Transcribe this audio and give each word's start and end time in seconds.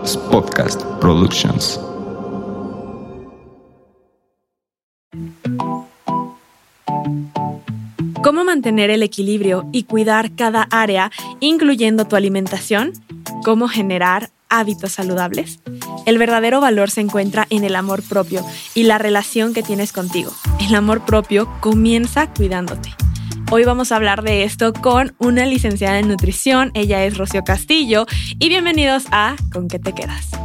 Podcast 0.00 0.82
Productions. 0.98 1.78
¿Cómo 8.22 8.44
mantener 8.44 8.88
el 8.88 9.02
equilibrio 9.02 9.68
y 9.72 9.82
cuidar 9.84 10.34
cada 10.34 10.62
área, 10.70 11.10
incluyendo 11.40 12.06
tu 12.06 12.16
alimentación? 12.16 12.92
¿Cómo 13.44 13.68
generar 13.68 14.30
hábitos 14.48 14.92
saludables? 14.92 15.60
El 16.06 16.16
verdadero 16.16 16.62
valor 16.62 16.90
se 16.90 17.02
encuentra 17.02 17.46
en 17.50 17.64
el 17.64 17.76
amor 17.76 18.02
propio 18.02 18.42
y 18.74 18.84
la 18.84 18.96
relación 18.96 19.52
que 19.52 19.62
tienes 19.62 19.92
contigo. 19.92 20.32
El 20.60 20.74
amor 20.74 21.04
propio 21.04 21.46
comienza 21.60 22.32
cuidándote. 22.32 22.90
Hoy 23.52 23.64
vamos 23.64 23.90
a 23.90 23.96
hablar 23.96 24.22
de 24.22 24.44
esto 24.44 24.72
con 24.72 25.12
una 25.18 25.44
licenciada 25.44 25.98
en 25.98 26.06
nutrición. 26.06 26.70
Ella 26.74 27.04
es 27.04 27.18
Rocío 27.18 27.42
Castillo 27.42 28.06
y 28.38 28.48
bienvenidos 28.48 29.06
a 29.10 29.34
¿Con 29.52 29.66
qué 29.66 29.80
te 29.80 29.92
quedas? 29.92 30.39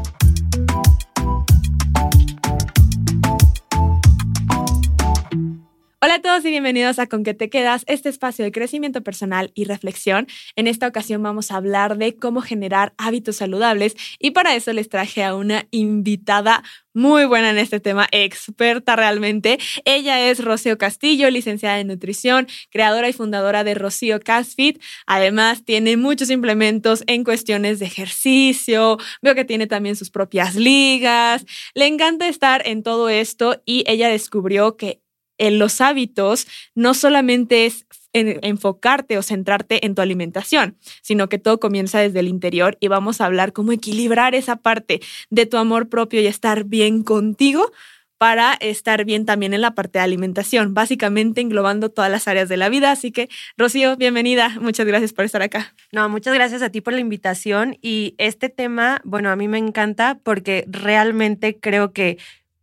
Hola 6.15 6.29
a 6.29 6.31
todos 6.35 6.45
y 6.45 6.49
bienvenidos 6.49 6.97
a 6.97 7.07
Con 7.07 7.25
qué 7.25 7.33
te 7.33 7.49
quedas, 7.49 7.83
este 7.87 8.07
espacio 8.07 8.45
de 8.45 8.53
crecimiento 8.53 9.03
personal 9.03 9.51
y 9.53 9.65
reflexión. 9.65 10.27
En 10.55 10.67
esta 10.67 10.87
ocasión 10.87 11.21
vamos 11.21 11.51
a 11.51 11.57
hablar 11.57 11.97
de 11.97 12.15
cómo 12.15 12.39
generar 12.39 12.93
hábitos 12.97 13.35
saludables 13.35 13.97
y 14.17 14.31
para 14.31 14.55
eso 14.55 14.71
les 14.71 14.87
traje 14.87 15.25
a 15.25 15.35
una 15.35 15.67
invitada 15.71 16.63
muy 16.93 17.25
buena 17.25 17.49
en 17.49 17.57
este 17.57 17.81
tema, 17.81 18.07
experta 18.13 18.95
realmente. 18.95 19.59
Ella 19.83 20.29
es 20.29 20.41
Rocío 20.41 20.77
Castillo, 20.77 21.29
licenciada 21.29 21.81
en 21.81 21.87
nutrición, 21.87 22.47
creadora 22.71 23.09
y 23.09 23.13
fundadora 23.13 23.65
de 23.65 23.73
Rocío 23.75 24.21
Casfit. 24.21 24.81
Además, 25.05 25.65
tiene 25.65 25.97
muchos 25.97 26.29
implementos 26.29 27.03
en 27.07 27.25
cuestiones 27.25 27.79
de 27.79 27.87
ejercicio. 27.87 28.97
Veo 29.21 29.35
que 29.35 29.43
tiene 29.43 29.67
también 29.67 29.97
sus 29.97 30.11
propias 30.11 30.55
ligas. 30.55 31.45
Le 31.73 31.87
encanta 31.87 32.29
estar 32.29 32.65
en 32.65 32.83
todo 32.83 33.09
esto 33.09 33.61
y 33.65 33.83
ella 33.87 34.07
descubrió 34.07 34.77
que 34.77 35.01
en 35.37 35.59
los 35.59 35.81
hábitos 35.81 36.47
no 36.73 36.93
solamente 36.93 37.65
es 37.65 37.85
enfocarte 38.13 39.17
o 39.17 39.21
centrarte 39.21 39.85
en 39.85 39.93
tu 39.93 40.01
alimentación, 40.01 40.77
sino 41.01 41.27
que 41.27 41.37
todo 41.37 41.59
comienza 41.59 41.99
desde 41.99 42.21
el 42.21 42.29
interior 42.29 42.77
y 42.79 42.87
vamos 42.87 43.19
a 43.19 43.25
hablar 43.25 43.51
cómo 43.51 43.73
equilibrar 43.73 44.35
esa 44.35 44.55
parte 44.55 45.01
de 45.29 45.45
tu 45.45 45.57
amor 45.57 45.89
propio 45.89 46.21
y 46.21 46.27
estar 46.27 46.63
bien 46.63 47.03
contigo 47.03 47.71
para 48.17 48.53
estar 48.53 49.03
bien 49.03 49.25
también 49.25 49.53
en 49.53 49.61
la 49.61 49.75
parte 49.75 49.99
de 49.99 50.03
alimentación, 50.03 50.73
básicamente 50.73 51.41
englobando 51.41 51.89
todas 51.89 52.09
las 52.09 52.27
áreas 52.27 52.47
de 52.47 52.55
la 52.55 52.69
vida. 52.69 52.91
Así 52.91 53.11
que, 53.11 53.27
Rocío, 53.57 53.97
bienvenida. 53.97 54.55
Muchas 54.61 54.85
gracias 54.85 55.11
por 55.11 55.25
estar 55.25 55.41
acá. 55.41 55.73
No, 55.91 56.07
muchas 56.07 56.33
gracias 56.33 56.61
a 56.61 56.69
ti 56.69 56.79
por 56.79 56.93
la 56.93 57.01
invitación. 57.01 57.77
Y 57.81 58.15
este 58.17 58.47
tema, 58.47 59.01
bueno, 59.03 59.29
a 59.31 59.35
mí 59.35 59.49
me 59.49 59.57
encanta 59.57 60.17
porque 60.23 60.63
realmente 60.67 61.59
creo 61.59 61.91
que 61.91 62.17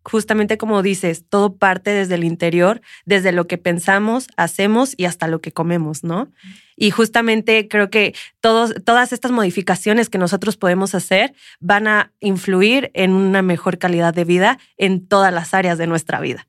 justamente 0.05 0.59
como 0.59 0.83
dices, 0.83 1.25
todo 1.29 1.57
parte 1.57 1.91
desde 1.91 2.17
el 2.17 2.25
interior, 2.25 2.81
desde 3.05 3.33
lo 3.33 3.47
que 3.47 3.59
pensamos, 3.59 4.29
hacemos 4.37 4.95
y 4.97 5.05
hasta 5.05 5.29
lo 5.29 5.41
que 5.41 5.53
comemos, 5.53 6.05
¿no? 6.05 6.31
Y 6.77 6.91
justamente 6.91 7.69
creo 7.69 7.91
que 7.91 8.15
todos, 8.41 8.75
todas 8.85 9.13
estas 9.13 9.31
modificaciones 9.31 10.09
que 10.09 10.19
nosotros 10.19 10.57
podemos 10.57 10.95
hacer 10.95 11.35
van 11.61 11.87
a 11.87 12.13
influir 12.21 12.91
en 12.95 13.13
una 13.13 13.43
mejor 13.43 13.79
calidad 13.79 14.15
de 14.15 14.25
vida 14.25 14.59
en 14.77 15.07
todas 15.07 15.33
las 15.33 15.55
áreas 15.55 15.79
de 15.79 15.87
nuestra 15.87 16.21
vida. 16.21 16.49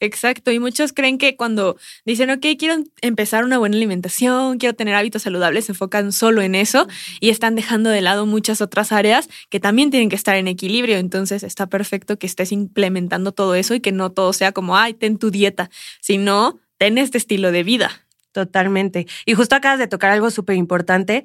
Exacto, 0.00 0.52
y 0.52 0.60
muchos 0.60 0.92
creen 0.92 1.18
que 1.18 1.36
cuando 1.36 1.76
dicen, 2.04 2.30
ok, 2.30 2.46
quiero 2.56 2.76
empezar 3.00 3.44
una 3.44 3.58
buena 3.58 3.76
alimentación, 3.76 4.58
quiero 4.58 4.76
tener 4.76 4.94
hábitos 4.94 5.22
saludables, 5.22 5.64
se 5.64 5.72
enfocan 5.72 6.12
solo 6.12 6.40
en 6.40 6.54
eso 6.54 6.86
y 7.18 7.30
están 7.30 7.56
dejando 7.56 7.90
de 7.90 8.00
lado 8.00 8.24
muchas 8.24 8.60
otras 8.60 8.92
áreas 8.92 9.28
que 9.50 9.58
también 9.58 9.90
tienen 9.90 10.08
que 10.08 10.14
estar 10.14 10.36
en 10.36 10.46
equilibrio. 10.46 10.98
Entonces 10.98 11.42
está 11.42 11.66
perfecto 11.66 12.16
que 12.16 12.28
estés 12.28 12.52
implementando 12.52 13.32
todo 13.32 13.56
eso 13.56 13.74
y 13.74 13.80
que 13.80 13.90
no 13.90 14.12
todo 14.12 14.32
sea 14.32 14.52
como, 14.52 14.76
ay, 14.76 14.94
ten 14.94 15.18
tu 15.18 15.32
dieta, 15.32 15.68
sino 16.00 16.60
ten 16.76 16.96
este 16.96 17.18
estilo 17.18 17.50
de 17.50 17.64
vida. 17.64 18.06
Totalmente. 18.30 19.08
Y 19.26 19.34
justo 19.34 19.56
acabas 19.56 19.80
de 19.80 19.88
tocar 19.88 20.12
algo 20.12 20.30
súper 20.30 20.54
importante. 20.54 21.24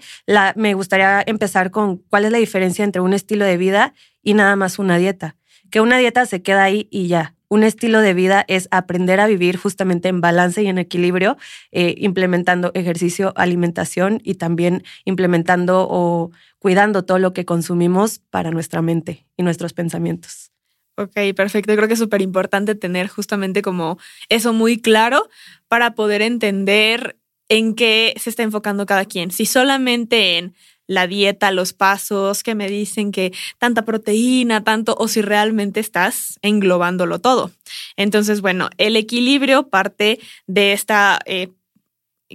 Me 0.55 0.73
gustaría 0.73 1.21
empezar 1.27 1.69
con 1.69 1.97
cuál 1.97 2.25
es 2.25 2.31
la 2.31 2.39
diferencia 2.39 2.83
entre 2.83 3.01
un 3.01 3.13
estilo 3.13 3.45
de 3.45 3.57
vida 3.57 3.93
y 4.23 4.33
nada 4.33 4.55
más 4.55 4.79
una 4.79 4.97
dieta. 4.97 5.35
Que 5.69 5.79
una 5.79 5.99
dieta 5.99 6.25
se 6.25 6.41
queda 6.41 6.63
ahí 6.63 6.87
y 6.89 7.07
ya 7.07 7.32
un 7.49 7.63
estilo 7.63 7.99
de 8.01 8.13
vida 8.13 8.45
es 8.47 8.67
aprender 8.71 9.19
a 9.19 9.27
vivir 9.27 9.57
justamente 9.57 10.09
en 10.09 10.21
balance 10.21 10.61
y 10.63 10.67
en 10.67 10.77
equilibrio, 10.77 11.37
eh, 11.71 11.95
implementando 11.97 12.71
ejercicio, 12.73 13.33
alimentación 13.35 14.19
y 14.23 14.35
también 14.35 14.83
implementando 15.05 15.87
o 15.89 16.31
cuidando 16.59 17.03
todo 17.03 17.19
lo 17.19 17.33
que 17.33 17.45
consumimos 17.45 18.19
para 18.29 18.51
nuestra 18.51 18.81
mente 18.81 19.25
y 19.37 19.43
nuestros 19.43 19.73
pensamientos. 19.73 20.51
Ok, 20.95 21.13
perfecto. 21.35 21.75
Creo 21.75 21.87
que 21.87 21.95
es 21.95 21.99
súper 21.99 22.21
importante 22.21 22.75
tener 22.75 23.07
justamente 23.07 23.61
como 23.61 23.97
eso 24.29 24.53
muy 24.53 24.79
claro 24.79 25.27
para 25.67 25.95
poder 25.95 26.21
entender 26.21 27.17
en 27.49 27.75
qué 27.75 28.13
se 28.17 28.29
está 28.29 28.43
enfocando 28.43 28.85
cada 28.85 29.05
quien. 29.05 29.31
Si 29.31 29.45
solamente 29.45 30.37
en 30.37 30.55
la 30.87 31.07
dieta, 31.07 31.51
los 31.51 31.73
pasos 31.73 32.43
que 32.43 32.55
me 32.55 32.67
dicen 32.67 33.11
que 33.11 33.33
tanta 33.57 33.85
proteína, 33.85 34.63
tanto, 34.63 34.95
o 34.97 35.07
si 35.07 35.21
realmente 35.21 35.79
estás 35.79 36.37
englobándolo 36.41 37.19
todo. 37.19 37.51
Entonces, 37.95 38.41
bueno, 38.41 38.69
el 38.77 38.95
equilibrio 38.95 39.69
parte 39.69 40.19
de 40.47 40.73
esta... 40.73 41.19
Eh, 41.25 41.49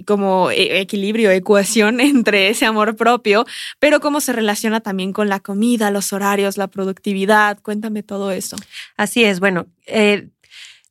como 0.05 0.49
e, 0.49 0.79
equilibrio, 0.79 1.29
ecuación 1.29 1.99
entre 1.99 2.49
ese 2.49 2.65
amor 2.65 2.95
propio, 2.95 3.45
pero 3.79 3.99
cómo 3.99 4.21
se 4.21 4.31
relaciona 4.31 4.79
también 4.79 5.11
con 5.11 5.27
la 5.27 5.41
comida, 5.41 5.91
los 5.91 6.13
horarios, 6.13 6.57
la 6.57 6.67
productividad. 6.67 7.59
Cuéntame 7.61 8.01
todo 8.01 8.31
eso. 8.31 8.55
Así 8.95 9.25
es, 9.25 9.41
bueno, 9.41 9.67
eh, 9.87 10.29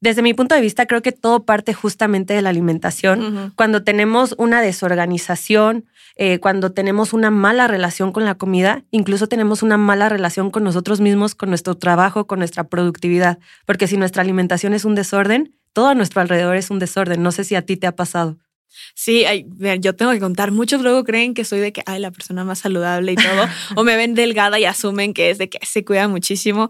desde 0.01 0.23
mi 0.23 0.33
punto 0.35 0.55
de 0.55 0.61
vista, 0.61 0.87
creo 0.87 1.03
que 1.03 1.13
todo 1.13 1.45
parte 1.45 1.75
justamente 1.75 2.35
de 2.35 2.43
la 2.43 2.51
alimentación. 2.51 3.53
Cuando 3.57 3.83
tenemos 3.83 4.35
una 4.39 4.63
desorganización, 4.63 5.87
eh, 6.21 6.41
cuando 6.41 6.73
tenemos 6.73 7.13
una 7.13 7.31
mala 7.31 7.69
relación 7.69 8.11
con 8.11 8.25
la 8.25 8.35
comida, 8.35 8.85
incluso 8.91 9.29
tenemos 9.29 9.63
una 9.63 9.77
mala 9.77 10.09
relación 10.09 10.51
con 10.51 10.65
nosotros 10.65 11.01
mismos, 11.01 11.37
con 11.37 11.49
nuestro 11.49 11.77
trabajo, 11.77 12.27
con 12.27 12.41
nuestra 12.41 12.65
productividad. 12.65 13.39
Porque 13.67 13.87
si 13.87 13.97
nuestra 13.97 14.23
alimentación 14.23 14.75
es 14.75 14.85
un 14.85 14.97
desorden, 14.97 15.55
todo 15.73 15.87
a 15.87 15.95
nuestro 15.95 16.21
alrededor 16.21 16.57
es 16.57 16.71
un 16.71 16.81
desorden. 16.81 17.23
No 17.23 17.31
sé 17.31 17.45
si 17.45 17.55
a 17.55 17.63
ti 17.63 17.77
te 17.77 17.87
ha 17.87 17.95
pasado. 17.95 18.37
Sí, 18.95 19.25
yo 19.81 19.95
tengo 19.95 20.11
que 20.13 20.21
contar. 20.21 20.51
Muchos 20.51 20.83
luego 20.83 21.05
creen 21.05 21.35
que 21.35 21.45
soy 21.45 21.61
de 21.61 21.73
que, 21.73 21.83
ay, 21.87 22.01
la 22.01 22.11
persona 22.11 22.45
más 22.45 22.59
saludable 22.59 23.13
y 23.13 23.17
todo, 23.17 23.47
o 23.77 23.85
me 23.85 23.97
ven 23.97 24.15
delgada 24.15 24.59
y 24.59 24.65
asumen 24.65 25.15
que 25.15 25.31
es 25.31 25.39
de 25.39 25.49
que 25.49 25.65
se 25.65 25.85
cuida 25.85 26.09
muchísimo 26.09 26.69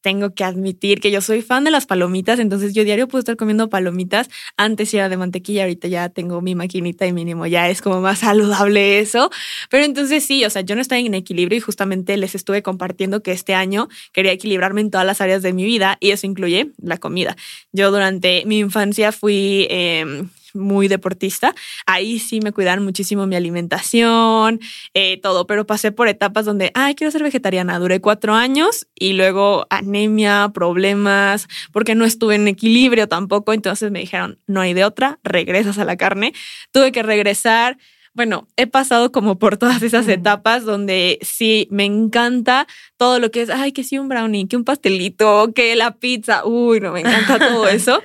tengo 0.00 0.34
que 0.34 0.44
admitir 0.44 1.00
que 1.00 1.10
yo 1.10 1.20
soy 1.20 1.42
fan 1.42 1.64
de 1.64 1.70
las 1.70 1.86
palomitas, 1.86 2.38
entonces 2.38 2.74
yo 2.74 2.84
diario 2.84 3.08
puedo 3.08 3.20
estar 3.20 3.36
comiendo 3.36 3.68
palomitas. 3.68 4.30
Antes 4.56 4.92
era 4.94 5.08
de 5.08 5.16
mantequilla, 5.16 5.62
ahorita 5.62 5.88
ya 5.88 6.08
tengo 6.08 6.40
mi 6.40 6.54
maquinita 6.54 7.06
y 7.06 7.12
mínimo 7.12 7.46
ya 7.46 7.68
es 7.68 7.82
como 7.82 8.00
más 8.00 8.18
saludable 8.20 8.98
eso. 9.00 9.30
Pero 9.68 9.84
entonces 9.84 10.24
sí, 10.24 10.44
o 10.44 10.50
sea, 10.50 10.62
yo 10.62 10.74
no 10.74 10.80
estoy 10.80 11.06
en 11.06 11.14
equilibrio 11.14 11.58
y 11.58 11.60
justamente 11.60 12.16
les 12.16 12.34
estuve 12.34 12.62
compartiendo 12.62 13.22
que 13.22 13.32
este 13.32 13.54
año 13.54 13.88
quería 14.12 14.32
equilibrarme 14.32 14.80
en 14.80 14.90
todas 14.90 15.06
las 15.06 15.20
áreas 15.20 15.42
de 15.42 15.52
mi 15.52 15.64
vida 15.64 15.96
y 16.00 16.10
eso 16.10 16.26
incluye 16.26 16.72
la 16.82 16.98
comida. 16.98 17.36
Yo 17.72 17.90
durante 17.90 18.44
mi 18.46 18.58
infancia 18.58 19.12
fui 19.12 19.66
eh, 19.70 20.24
muy 20.54 20.88
deportista, 20.88 21.54
ahí 21.86 22.18
sí 22.18 22.40
me 22.40 22.52
cuidaron 22.52 22.84
muchísimo 22.84 23.26
mi 23.26 23.36
alimentación, 23.36 24.60
eh, 24.94 25.20
todo, 25.20 25.46
pero 25.46 25.66
pasé 25.66 25.92
por 25.92 26.08
etapas 26.08 26.44
donde, 26.44 26.70
ay, 26.74 26.94
quiero 26.94 27.10
ser 27.10 27.22
vegetariana, 27.22 27.78
duré 27.78 28.00
cuatro 28.00 28.34
años 28.34 28.86
y 28.94 29.12
luego 29.12 29.66
anemia, 29.70 30.50
problemas, 30.52 31.48
porque 31.72 31.94
no 31.94 32.04
estuve 32.04 32.34
en 32.34 32.48
equilibrio 32.48 33.08
tampoco, 33.08 33.52
entonces 33.52 33.90
me 33.90 34.00
dijeron, 34.00 34.38
no 34.46 34.60
hay 34.60 34.74
de 34.74 34.84
otra, 34.84 35.18
regresas 35.22 35.78
a 35.78 35.84
la 35.84 35.96
carne, 35.96 36.32
tuve 36.72 36.92
que 36.92 37.02
regresar. 37.02 37.78
Bueno, 38.12 38.48
he 38.56 38.66
pasado 38.66 39.12
como 39.12 39.38
por 39.38 39.56
todas 39.56 39.82
esas 39.82 40.08
etapas 40.08 40.64
donde 40.64 41.18
sí 41.22 41.68
me 41.70 41.84
encanta 41.84 42.66
todo 42.96 43.20
lo 43.20 43.30
que 43.30 43.42
es, 43.42 43.50
ay, 43.50 43.72
que 43.72 43.84
sí 43.84 43.98
un 43.98 44.08
brownie, 44.08 44.48
que 44.48 44.56
un 44.56 44.64
pastelito, 44.64 45.52
que 45.54 45.76
la 45.76 45.94
pizza, 45.94 46.44
uy, 46.44 46.80
no 46.80 46.92
me 46.92 47.00
encanta 47.00 47.38
todo 47.38 47.68
eso. 47.68 48.02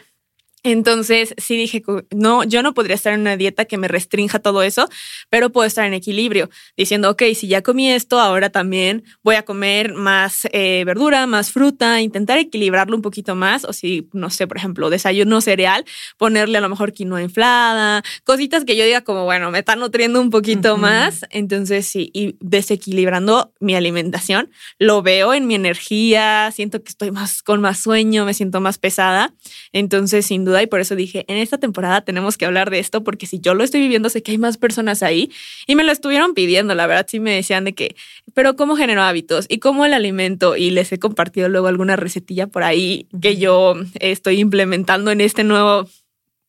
Entonces 0.65 1.35
sí 1.37 1.55
dije, 1.55 1.83
no, 2.09 2.43
yo 2.43 2.63
no 2.63 2.73
podría 2.73 2.95
estar 2.95 3.13
en 3.13 3.21
una 3.21 3.37
dieta 3.37 3.65
que 3.65 3.77
me 3.77 3.87
restrinja 3.87 4.39
todo 4.39 4.63
eso, 4.63 4.89
pero 5.29 5.51
puedo 5.51 5.67
estar 5.67 5.85
en 5.85 5.93
equilibrio, 5.93 6.49
diciendo, 6.75 7.11
ok, 7.11 7.21
si 7.35 7.47
ya 7.47 7.61
comí 7.61 7.91
esto, 7.91 8.19
ahora 8.19 8.49
también 8.49 9.03
voy 9.21 9.35
a 9.35 9.43
comer 9.43 9.93
más 9.93 10.47
eh, 10.51 10.83
verdura, 10.83 11.27
más 11.27 11.51
fruta, 11.51 12.01
intentar 12.01 12.39
equilibrarlo 12.39 12.95
un 12.95 13.03
poquito 13.03 13.35
más, 13.35 13.63
o 13.63 13.73
si, 13.73 14.09
no 14.11 14.31
sé, 14.31 14.47
por 14.47 14.57
ejemplo, 14.57 14.89
desayuno 14.89 15.39
cereal, 15.39 15.85
ponerle 16.17 16.57
a 16.57 16.61
lo 16.61 16.69
mejor 16.69 16.93
quinoa 16.93 17.21
inflada, 17.21 18.03
cositas 18.23 18.65
que 18.65 18.75
yo 18.75 18.85
diga 18.85 19.01
como, 19.01 19.23
bueno, 19.25 19.51
me 19.51 19.59
está 19.59 19.75
nutriendo 19.75 20.19
un 20.19 20.31
poquito 20.31 20.77
más, 20.77 21.27
entonces 21.29 21.85
sí, 21.85 22.09
y 22.11 22.37
desequilibrando 22.39 23.53
mi 23.59 23.75
alimentación, 23.75 24.49
lo 24.79 25.03
veo 25.03 25.35
en 25.35 25.45
mi 25.45 25.53
energía, 25.53 26.49
siento 26.51 26.81
que 26.83 26.89
estoy 26.89 27.11
más 27.11 27.43
con 27.43 27.61
más 27.61 27.77
sueño, 27.77 28.25
me 28.25 28.33
siento 28.33 28.61
más 28.61 28.79
pesada, 28.79 29.31
entonces 29.71 30.25
sin 30.25 30.43
duda 30.43 30.54
duda 30.55 30.63
y 30.63 30.67
por 30.67 30.79
eso 30.79 30.95
dije, 30.95 31.25
en 31.27 31.37
esta 31.37 31.57
temporada 31.57 32.01
tenemos 32.01 32.37
que 32.37 32.45
hablar 32.45 32.69
de 32.69 32.79
esto 32.79 33.03
porque 33.03 33.27
si 33.27 33.39
yo 33.39 33.53
lo 33.53 33.63
estoy 33.63 33.81
viviendo, 33.81 34.09
sé 34.09 34.23
que 34.23 34.31
hay 34.31 34.37
más 34.37 34.57
personas 34.57 35.03
ahí 35.03 35.31
y 35.67 35.75
me 35.75 35.83
lo 35.83 35.91
estuvieron 35.91 36.33
pidiendo, 36.33 36.75
la 36.75 36.87
verdad, 36.87 37.05
sí 37.09 37.19
me 37.19 37.35
decían 37.35 37.65
de 37.65 37.73
que, 37.73 37.95
pero 38.33 38.55
¿cómo 38.55 38.75
genero 38.75 39.01
hábitos? 39.03 39.45
¿Y 39.49 39.59
cómo 39.59 39.85
el 39.85 39.93
alimento? 39.93 40.55
Y 40.55 40.71
les 40.71 40.91
he 40.91 40.99
compartido 40.99 41.49
luego 41.49 41.67
alguna 41.67 41.95
recetilla 41.95 42.47
por 42.47 42.63
ahí 42.63 43.07
que 43.21 43.37
yo 43.37 43.75
estoy 43.99 44.39
implementando 44.39 45.11
en 45.11 45.21
este 45.21 45.43
nuevo 45.43 45.87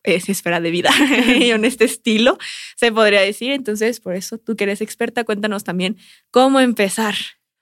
es 0.03 0.29
esfera 0.29 0.59
de 0.59 0.71
vida 0.71 0.89
y 1.39 1.51
en 1.51 1.65
este 1.65 1.85
estilo, 1.85 2.37
se 2.75 2.91
podría 2.91 3.21
decir. 3.21 3.51
Entonces, 3.51 3.99
por 3.99 4.15
eso 4.15 4.37
tú 4.37 4.55
que 4.55 4.63
eres 4.63 4.81
experta, 4.81 5.23
cuéntanos 5.23 5.63
también 5.63 5.97
cómo 6.31 6.59
empezar. 6.59 7.15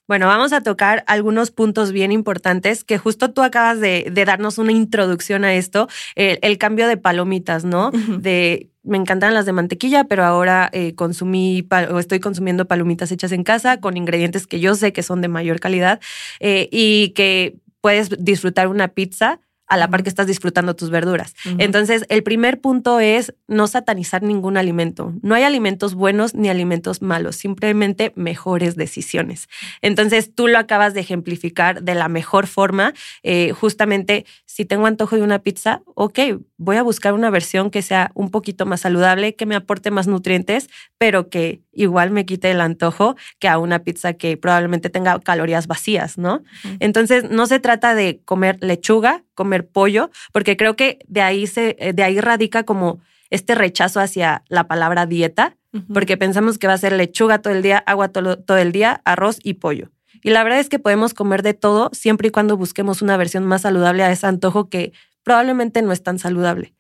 Bueno, 0.08 0.28
vamos 0.28 0.54
a 0.54 0.62
tocar 0.62 1.04
algunos 1.08 1.52
puntos 1.52 1.92
bien 1.92 2.12
importantes 2.12 2.84
que 2.84 2.98
justo 2.98 3.32
tú 3.32 3.42
acabas 3.42 3.80
de, 3.80 4.12
darnos 4.26 4.58
una 4.58 4.72
introducción 4.72 5.44
a 5.44 5.54
esto, 5.56 5.88
el, 6.16 6.58
cambio 6.58 6.88
de 6.88 6.98
palomitas, 6.98 7.66
¿no? 7.66 7.92
De 7.92 8.70
me 8.86 8.98
encantan 8.98 9.34
las 9.34 9.46
de 9.46 9.52
mantequilla, 9.52 10.04
pero 10.04 10.24
ahora 10.24 10.70
eh, 10.72 10.94
consumí 10.94 11.68
o 11.92 12.00
estoy 12.00 12.20
consumiendo 12.20 12.66
palomitas 12.66 13.12
hechas 13.12 13.32
en 13.32 13.44
casa 13.44 13.80
con 13.80 13.98
ingredientes 13.98 14.48
que 14.48 14.60
yo 14.60 14.76
sé 14.76 14.94
que 14.94 15.04
son 15.04 15.22
de 15.22 15.28
mayor 15.28 15.60
calidad 15.60 16.00
eh, 16.40 16.70
y 16.72 17.10
que 17.10 17.58
puedes 17.82 18.10
disfrutar 18.24 18.68
una 18.68 18.90
pizza 18.90 19.40
a 19.68 19.78
la 19.78 19.90
par 19.90 20.04
que 20.04 20.10
estás 20.10 20.28
disfrutando 20.28 20.76
tus 20.76 20.90
verduras. 20.90 21.36
Entonces, 21.58 22.06
el 22.10 22.24
primer 22.24 22.62
punto 22.62 23.00
es 23.00 23.34
no 23.48 23.68
satanizar 23.68 24.22
ningún 24.22 24.58
alimento. 24.58 25.14
No 25.22 25.36
hay 25.36 25.44
alimentos 25.44 25.96
buenos 25.96 26.36
ni 26.36 26.50
alimentos 26.50 27.02
malos, 27.02 27.36
simplemente 27.36 28.14
mejores 28.16 28.76
decisiones. 28.76 29.48
Entonces, 29.82 30.34
tú 30.34 30.48
lo 30.48 30.58
acabas 30.58 30.94
de 30.94 31.00
ejemplificar 31.00 31.82
de 31.84 31.96
la 31.96 32.10
mejor 32.10 32.48
forma. 32.48 32.94
Eh, 33.24 33.52
justamente, 33.52 34.26
si 34.46 34.66
tengo 34.66 34.86
antojo 34.86 35.16
de 35.16 35.24
una 35.24 35.40
pizza, 35.40 35.82
ok, 35.96 36.20
voy 36.58 36.78
a 36.78 36.84
buscar 36.84 37.14
una 37.14 37.30
versión 37.30 37.70
que 37.72 37.82
sea 37.82 38.12
un 38.14 38.30
poquito 38.30 38.66
más 38.66 38.82
saludable, 38.82 39.36
que 39.36 39.46
me 39.46 39.56
aporte 39.56 39.92
más 39.92 40.08
nutrientes, 40.08 40.70
pero 40.98 41.30
que 41.30 41.62
igual 41.72 42.12
me 42.12 42.26
quite 42.26 42.52
el 42.52 42.62
antojo 42.62 43.16
que 43.40 43.48
a 43.48 43.58
una 43.58 43.80
pizza 43.80 44.14
que 44.14 44.38
probablemente 44.38 44.90
tenga 44.90 45.20
calorías 45.20 45.68
vacías, 45.68 46.18
¿no? 46.18 46.44
Entonces, 46.80 47.30
no 47.30 47.48
se 47.48 47.60
trata 47.60 47.96
de 47.96 48.22
comer 48.26 48.58
lechuga, 48.62 49.24
comer 49.34 49.55
pollo, 49.64 50.10
porque 50.34 50.58
creo 50.58 50.76
que 50.76 51.00
de 51.08 51.22
ahí 51.22 51.48
se 51.48 51.94
de 51.94 52.04
ahí 52.04 52.20
radica 52.20 52.64
como 52.64 53.00
este 53.30 53.56
rechazo 53.56 54.00
hacia 54.00 54.44
la 54.50 54.68
palabra 54.68 55.06
dieta, 55.06 55.56
porque 55.94 56.16
pensamos 56.16 56.58
que 56.58 56.68
va 56.68 56.74
a 56.74 56.78
ser 56.78 56.94
lechuga 56.94 57.40
todo 57.40 57.54
el 57.54 57.62
día, 57.62 57.78
agua 57.78 58.08
todo, 58.10 58.38
todo 58.38 58.58
el 58.58 58.72
día, 58.72 59.02
arroz 59.04 59.40
y 59.44 59.56
pollo. 59.56 59.92
Y 60.24 60.30
la 60.30 60.44
verdad 60.44 60.60
es 60.60 60.70
que 60.70 60.80
podemos 60.80 61.14
comer 61.14 61.44
de 61.44 61.54
todo 61.54 61.90
siempre 61.94 62.30
y 62.30 62.32
cuando 62.32 62.58
busquemos 62.58 63.02
una 63.02 63.18
versión 63.18 63.46
más 63.46 63.62
saludable 63.62 64.04
a 64.04 64.12
ese 64.12 64.26
antojo 64.26 64.70
que 64.70 64.94
probablemente 65.26 65.82
no 65.82 65.92
es 65.92 66.02
tan 66.02 66.18
saludable. 66.18 66.74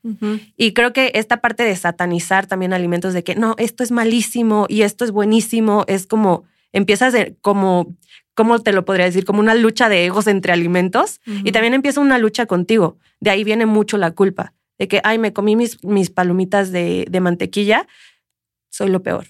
Y 0.56 0.74
creo 0.74 0.94
que 0.94 1.12
esta 1.16 1.42
parte 1.42 1.64
de 1.64 1.76
satanizar 1.76 2.46
también 2.46 2.74
alimentos 2.74 3.14
de 3.14 3.24
que 3.24 3.36
no, 3.36 3.56
esto 3.58 3.84
es 3.84 3.92
malísimo 3.92 4.68
y 4.70 4.84
esto 4.84 5.04
es 5.04 5.12
buenísimo, 5.12 5.84
es 5.88 6.06
como, 6.06 6.44
empiezas 6.72 7.16
como, 7.42 7.96
¿cómo 8.36 8.60
te 8.60 8.72
lo 8.72 8.86
podría 8.86 9.06
decir? 9.06 9.26
Como 9.26 9.40
una 9.40 9.56
lucha 9.56 9.90
de 9.90 10.06
egos 10.06 10.28
entre 10.28 10.54
alimentos 10.54 11.22
y 11.26 11.52
también 11.52 11.74
empieza 11.74 12.02
una 12.02 12.20
lucha 12.20 12.46
contigo. 12.46 12.98
De 13.20 13.32
ahí 13.32 13.44
viene 13.44 13.66
mucho 13.66 13.98
la 13.98 14.12
culpa, 14.12 14.54
de 14.78 14.88
que, 14.88 15.02
ay, 15.04 15.18
me 15.18 15.34
comí 15.34 15.56
mis, 15.56 15.84
mis 15.84 16.10
palomitas 16.12 16.72
de, 16.72 17.08
de 17.10 17.20
mantequilla, 17.20 17.88
soy 18.70 18.90
lo 18.90 19.02
peor. 19.02 19.26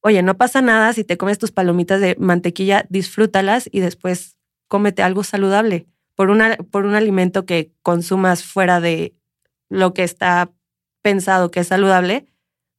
Oye, 0.00 0.22
no 0.22 0.36
pasa 0.36 0.62
nada 0.62 0.92
si 0.92 1.04
te 1.04 1.16
comes 1.16 1.38
tus 1.38 1.52
palomitas 1.52 2.00
de 2.00 2.16
mantequilla, 2.18 2.86
disfrútalas 2.88 3.68
y 3.70 3.80
después 3.80 4.36
cómete 4.68 5.02
algo 5.02 5.22
saludable 5.22 5.86
por, 6.14 6.30
una, 6.30 6.56
por 6.56 6.86
un 6.86 6.94
alimento 6.94 7.44
que 7.46 7.72
consumas 7.82 8.44
fuera 8.44 8.80
de 8.80 9.14
lo 9.68 9.94
que 9.94 10.02
está 10.02 10.50
pensado 11.02 11.50
que 11.50 11.60
es 11.60 11.68
saludable, 11.68 12.26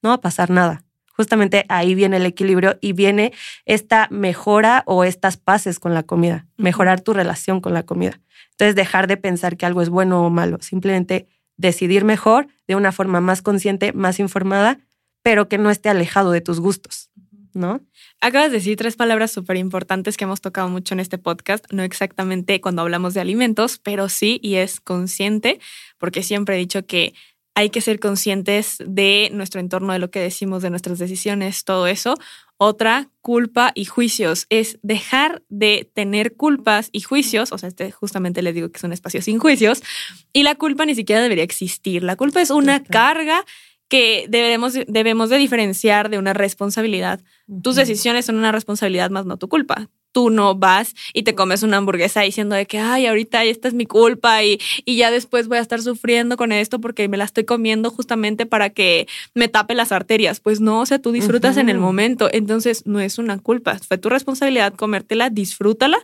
no 0.02 0.10
va 0.10 0.16
a 0.16 0.22
pasar 0.22 0.50
nada. 0.50 0.84
Justamente 1.16 1.66
ahí 1.70 1.96
viene 1.96 2.18
el 2.18 2.26
equilibrio 2.26 2.78
y 2.82 2.94
viene 2.94 3.34
esta 3.66 4.08
mejora 4.12 4.84
o 4.86 5.04
estas 5.04 5.38
paces 5.38 5.80
con 5.80 5.94
la 5.94 6.04
comida, 6.04 6.48
mejorar 6.58 7.02
tu 7.02 7.14
relación 7.14 7.62
con 7.62 7.74
la 7.74 7.84
comida. 7.84 8.20
Entonces, 8.52 8.76
dejar 8.76 9.08
de 9.08 9.18
pensar 9.18 9.56
que 9.56 9.66
algo 9.66 9.82
es 9.82 9.90
bueno 9.90 10.26
o 10.26 10.30
malo, 10.30 10.58
simplemente 10.62 11.28
decidir 11.56 12.04
mejor 12.04 12.48
de 12.68 12.76
una 12.76 12.92
forma 12.92 13.22
más 13.22 13.42
consciente, 13.42 13.94
más 13.94 14.20
informada, 14.20 14.80
pero 15.22 15.48
que 15.48 15.58
no 15.58 15.70
esté 15.70 15.90
alejado 15.90 16.32
de 16.32 16.42
tus 16.42 16.60
gustos. 16.60 17.10
¿no? 17.54 17.82
Acabas 18.20 18.52
de 18.52 18.58
decir 18.58 18.78
tres 18.78 18.96
palabras 18.96 19.32
súper 19.32 19.58
importantes 19.58 20.18
que 20.18 20.24
hemos 20.24 20.42
tocado 20.42 20.70
mucho 20.70 20.94
en 20.94 21.00
este 21.00 21.18
podcast, 21.18 21.66
no 21.72 21.84
exactamente 21.84 22.60
cuando 22.62 22.82
hablamos 22.82 23.14
de 23.14 23.22
alimentos, 23.22 23.80
pero 23.80 24.10
sí, 24.10 24.40
y 24.42 24.56
es 24.56 24.80
consciente, 24.80 25.60
porque 25.98 26.24
siempre 26.24 26.56
he 26.56 26.60
dicho 26.60 26.86
que 26.86 27.14
hay 27.56 27.70
que 27.70 27.82
ser 27.82 28.00
conscientes 28.00 28.78
de 28.86 29.30
nuestro 29.32 29.60
entorno, 29.60 29.94
de 29.94 30.00
lo 30.00 30.10
que 30.10 30.20
decimos, 30.20 30.62
de 30.64 30.70
nuestras 30.70 31.00
decisiones, 31.00 31.64
todo 31.64 31.88
eso. 31.88 32.16
Otra, 32.58 33.10
culpa 33.22 33.72
y 33.76 33.86
juicios. 33.86 34.46
Es 34.50 34.80
dejar 34.82 35.44
de 35.50 35.90
tener 35.94 36.36
culpas 36.36 36.90
y 36.92 37.02
juicios. 37.02 37.52
O 37.52 37.58
sea, 37.58 37.70
este 37.70 37.92
justamente 37.92 38.42
les 38.42 38.56
digo 38.56 38.72
que 38.72 38.78
es 38.78 38.84
un 38.84 38.94
espacio 38.94 39.22
sin 39.22 39.40
juicios. 39.40 39.84
Y 40.32 40.44
la 40.44 40.56
culpa 40.56 40.86
ni 40.86 40.96
siquiera 40.96 41.22
debería 41.22 41.44
existir. 41.44 42.04
La 42.04 42.16
culpa 42.16 42.42
es 42.42 42.50
una 42.50 42.84
carga 42.84 43.46
que 43.88 44.26
debemos, 44.30 44.74
debemos 44.88 45.30
de 45.30 45.38
diferenciar 45.38 46.10
de 46.10 46.18
una 46.18 46.34
responsabilidad. 46.34 47.22
Tus 47.62 47.76
decisiones 47.76 48.26
son 48.26 48.38
una 48.38 48.52
responsabilidad 48.52 49.12
más 49.12 49.26
no 49.26 49.38
tu 49.38 49.50
culpa. 49.50 49.90
Tú 50.14 50.30
no 50.30 50.56
vas 50.56 50.96
y 51.12 51.24
te 51.24 51.36
comes 51.36 51.62
una 51.64 51.78
hamburguesa 51.78 52.22
diciendo 52.22 52.56
de 52.56 52.66
que, 52.66 52.80
ay, 52.80 53.08
ahorita 53.08 53.44
esta 53.44 53.68
es 53.68 53.74
mi 53.74 53.86
culpa 53.86 54.42
y, 54.44 54.60
y 54.86 54.96
ya 54.96 55.12
después 55.12 55.50
voy 55.50 55.58
a 55.58 55.62
estar 55.62 55.82
sufriendo 55.82 56.38
con 56.38 56.54
esto 56.54 56.80
porque 56.80 57.10
me 57.10 57.18
la 57.18 57.26
estoy 57.26 57.44
comiendo 57.44 57.90
justamente 57.92 58.46
para 58.46 58.70
que 58.70 59.08
me 59.34 59.50
tape 59.50 59.76
las 59.76 59.92
arterias. 59.92 60.40
Pues 60.40 60.62
no, 60.62 60.80
o 60.80 60.86
sea, 60.86 61.00
tú 61.00 61.12
disfrutas 61.12 61.58
en 61.58 61.68
el 61.68 61.80
momento. 61.80 62.30
Entonces 62.32 62.86
no 62.86 63.02
es 63.02 63.18
una 63.18 63.40
culpa. 63.40 63.78
Fue 63.80 63.98
tu 63.98 64.08
responsabilidad 64.08 64.74
comértela, 64.74 65.30
disfrútala 65.30 65.98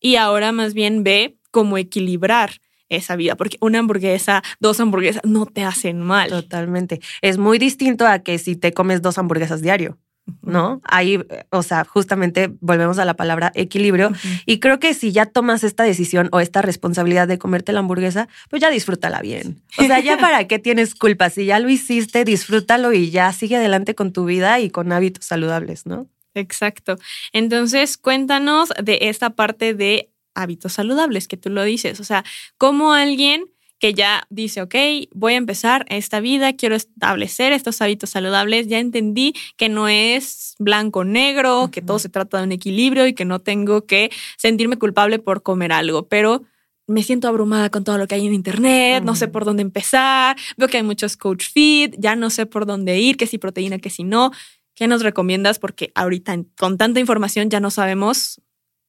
y 0.00 0.16
ahora 0.16 0.52
más 0.52 0.74
bien 0.74 1.02
ve 1.02 1.36
cómo 1.50 1.78
equilibrar 1.78 2.60
esa 2.88 3.16
vida, 3.16 3.36
porque 3.36 3.58
una 3.60 3.80
hamburguesa, 3.80 4.42
dos 4.60 4.80
hamburguesas 4.80 5.22
no 5.24 5.46
te 5.46 5.64
hacen 5.64 6.00
mal. 6.00 6.30
Totalmente. 6.30 7.00
Es 7.20 7.38
muy 7.38 7.58
distinto 7.58 8.06
a 8.06 8.20
que 8.20 8.38
si 8.38 8.56
te 8.56 8.72
comes 8.72 9.02
dos 9.02 9.18
hamburguesas 9.18 9.60
diario. 9.60 9.98
¿No? 10.42 10.80
Ahí, 10.84 11.20
o 11.50 11.62
sea, 11.62 11.84
justamente 11.84 12.50
volvemos 12.60 12.98
a 12.98 13.04
la 13.04 13.14
palabra 13.14 13.52
equilibrio. 13.54 14.12
Y 14.46 14.60
creo 14.60 14.78
que 14.78 14.94
si 14.94 15.12
ya 15.12 15.26
tomas 15.26 15.64
esta 15.64 15.84
decisión 15.84 16.28
o 16.32 16.40
esta 16.40 16.62
responsabilidad 16.62 17.28
de 17.28 17.38
comerte 17.38 17.72
la 17.72 17.80
hamburguesa, 17.80 18.28
pues 18.50 18.62
ya 18.62 18.70
disfrútala 18.70 19.20
bien. 19.20 19.62
O 19.78 19.84
sea, 19.84 20.00
ya 20.00 20.16
para 20.20 20.46
qué 20.46 20.58
tienes 20.58 20.94
culpa. 20.94 21.30
Si 21.30 21.46
ya 21.46 21.58
lo 21.58 21.68
hiciste, 21.68 22.24
disfrútalo 22.24 22.92
y 22.92 23.10
ya 23.10 23.32
sigue 23.32 23.56
adelante 23.56 23.94
con 23.94 24.12
tu 24.12 24.24
vida 24.24 24.60
y 24.60 24.70
con 24.70 24.92
hábitos 24.92 25.24
saludables, 25.24 25.86
¿no? 25.86 26.06
Exacto. 26.34 26.96
Entonces, 27.32 27.96
cuéntanos 27.96 28.72
de 28.82 28.98
esta 29.02 29.30
parte 29.30 29.74
de 29.74 30.10
hábitos 30.34 30.74
saludables, 30.74 31.28
que 31.28 31.36
tú 31.36 31.50
lo 31.50 31.64
dices. 31.64 32.00
O 32.00 32.04
sea, 32.04 32.24
como 32.56 32.92
alguien 32.92 33.46
que 33.78 33.94
ya 33.94 34.24
dice, 34.30 34.62
ok, 34.62 34.74
voy 35.12 35.34
a 35.34 35.36
empezar 35.36 35.86
esta 35.88 36.20
vida, 36.20 36.52
quiero 36.52 36.74
establecer 36.74 37.52
estos 37.52 37.80
hábitos 37.80 38.10
saludables, 38.10 38.66
ya 38.66 38.78
entendí 38.78 39.34
que 39.56 39.68
no 39.68 39.88
es 39.88 40.54
blanco-negro, 40.58 41.70
que 41.70 41.82
todo 41.82 41.98
se 41.98 42.08
trata 42.08 42.38
de 42.38 42.44
un 42.44 42.52
equilibrio 42.52 43.06
y 43.06 43.14
que 43.14 43.24
no 43.24 43.38
tengo 43.38 43.86
que 43.86 44.10
sentirme 44.36 44.76
culpable 44.78 45.18
por 45.18 45.42
comer 45.42 45.72
algo, 45.72 46.08
pero 46.08 46.42
me 46.88 47.02
siento 47.02 47.28
abrumada 47.28 47.70
con 47.70 47.84
todo 47.84 47.98
lo 47.98 48.06
que 48.06 48.14
hay 48.14 48.26
en 48.26 48.34
internet, 48.34 49.04
no 49.04 49.14
sé 49.14 49.28
por 49.28 49.44
dónde 49.44 49.62
empezar, 49.62 50.36
veo 50.56 50.68
que 50.68 50.78
hay 50.78 50.82
muchos 50.82 51.16
coach 51.16 51.44
feed, 51.52 51.94
ya 51.98 52.16
no 52.16 52.30
sé 52.30 52.46
por 52.46 52.66
dónde 52.66 52.98
ir, 52.98 53.16
que 53.16 53.26
si 53.26 53.38
proteína, 53.38 53.78
que 53.78 53.90
si 53.90 54.04
no. 54.04 54.32
¿Qué 54.74 54.86
nos 54.86 55.02
recomiendas? 55.02 55.58
Porque 55.58 55.90
ahorita 55.94 56.36
con 56.56 56.78
tanta 56.78 57.00
información 57.00 57.50
ya 57.50 57.60
no 57.60 57.70
sabemos 57.70 58.40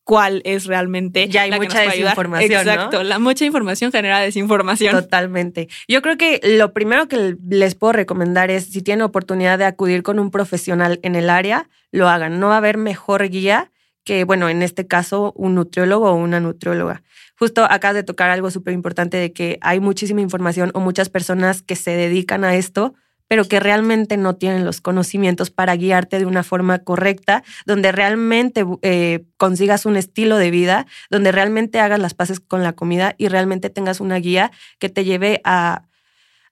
cuál 0.09 0.41
es 0.43 0.65
realmente 0.65 1.29
ya 1.29 1.43
hay 1.43 1.51
mucha 1.51 1.81
desinformación. 1.81 2.67
Exacto, 2.67 3.03
la 3.03 3.19
mucha 3.19 3.45
información 3.45 3.91
genera 3.91 4.19
desinformación. 4.19 4.91
Totalmente. 4.91 5.69
Yo 5.87 6.01
creo 6.01 6.17
que 6.17 6.41
lo 6.43 6.73
primero 6.73 7.07
que 7.07 7.35
les 7.47 7.75
puedo 7.75 7.93
recomendar 7.93 8.49
es 8.49 8.71
si 8.71 8.81
tienen 8.81 9.03
oportunidad 9.03 9.59
de 9.59 9.65
acudir 9.65 10.01
con 10.01 10.17
un 10.17 10.31
profesional 10.31 10.99
en 11.03 11.13
el 11.13 11.29
área, 11.29 11.69
lo 11.91 12.09
hagan. 12.09 12.39
No 12.39 12.47
va 12.47 12.55
a 12.55 12.57
haber 12.57 12.79
mejor 12.79 13.29
guía 13.29 13.71
que, 14.03 14.23
bueno, 14.23 14.49
en 14.49 14.63
este 14.63 14.87
caso, 14.87 15.31
un 15.35 15.53
nutriólogo 15.53 16.09
o 16.09 16.15
una 16.15 16.39
nutrióloga. 16.39 17.03
Justo 17.37 17.63
acabas 17.69 17.93
de 17.93 18.01
tocar 18.01 18.31
algo 18.31 18.49
súper 18.49 18.73
importante 18.73 19.17
de 19.17 19.31
que 19.31 19.59
hay 19.61 19.79
muchísima 19.79 20.21
información 20.21 20.71
o 20.73 20.79
muchas 20.79 21.09
personas 21.09 21.61
que 21.61 21.75
se 21.75 21.91
dedican 21.91 22.43
a 22.43 22.55
esto, 22.55 22.95
pero 23.29 23.45
que 23.45 23.59
realmente 23.59 24.17
no 24.17 24.36
tienen 24.36 24.65
los 24.65 24.81
conocimientos 24.81 25.51
para 25.51 25.75
guiarte 25.75 26.17
de 26.17 26.25
una 26.25 26.43
forma 26.43 26.79
correcta, 26.79 27.43
donde 27.65 27.91
realmente 27.91 28.65
eh, 28.81 29.24
consigas 29.38 29.86
un 29.86 29.95
estilo 29.95 30.38
de 30.38 30.50
vida, 30.50 30.88
donde 31.12 31.31
realmente 31.31 31.79
hagas 31.79 32.00
las 32.00 32.15
paces 32.15 32.39
con 32.39 32.63
la 32.63 32.74
comida 32.74 33.13
y 33.19 33.27
realmente 33.27 33.69
tengas 33.69 34.01
una 34.01 34.17
guía 34.17 34.51
que 34.79 34.89
te 34.89 35.05
lleve 35.05 35.41
a, 35.43 35.86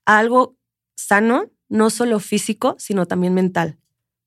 algo 0.05 0.55
sano, 0.95 1.49
no 1.67 1.89
solo 1.89 2.19
físico, 2.19 2.75
sino 2.77 3.07
también 3.07 3.33
mental. 3.33 3.77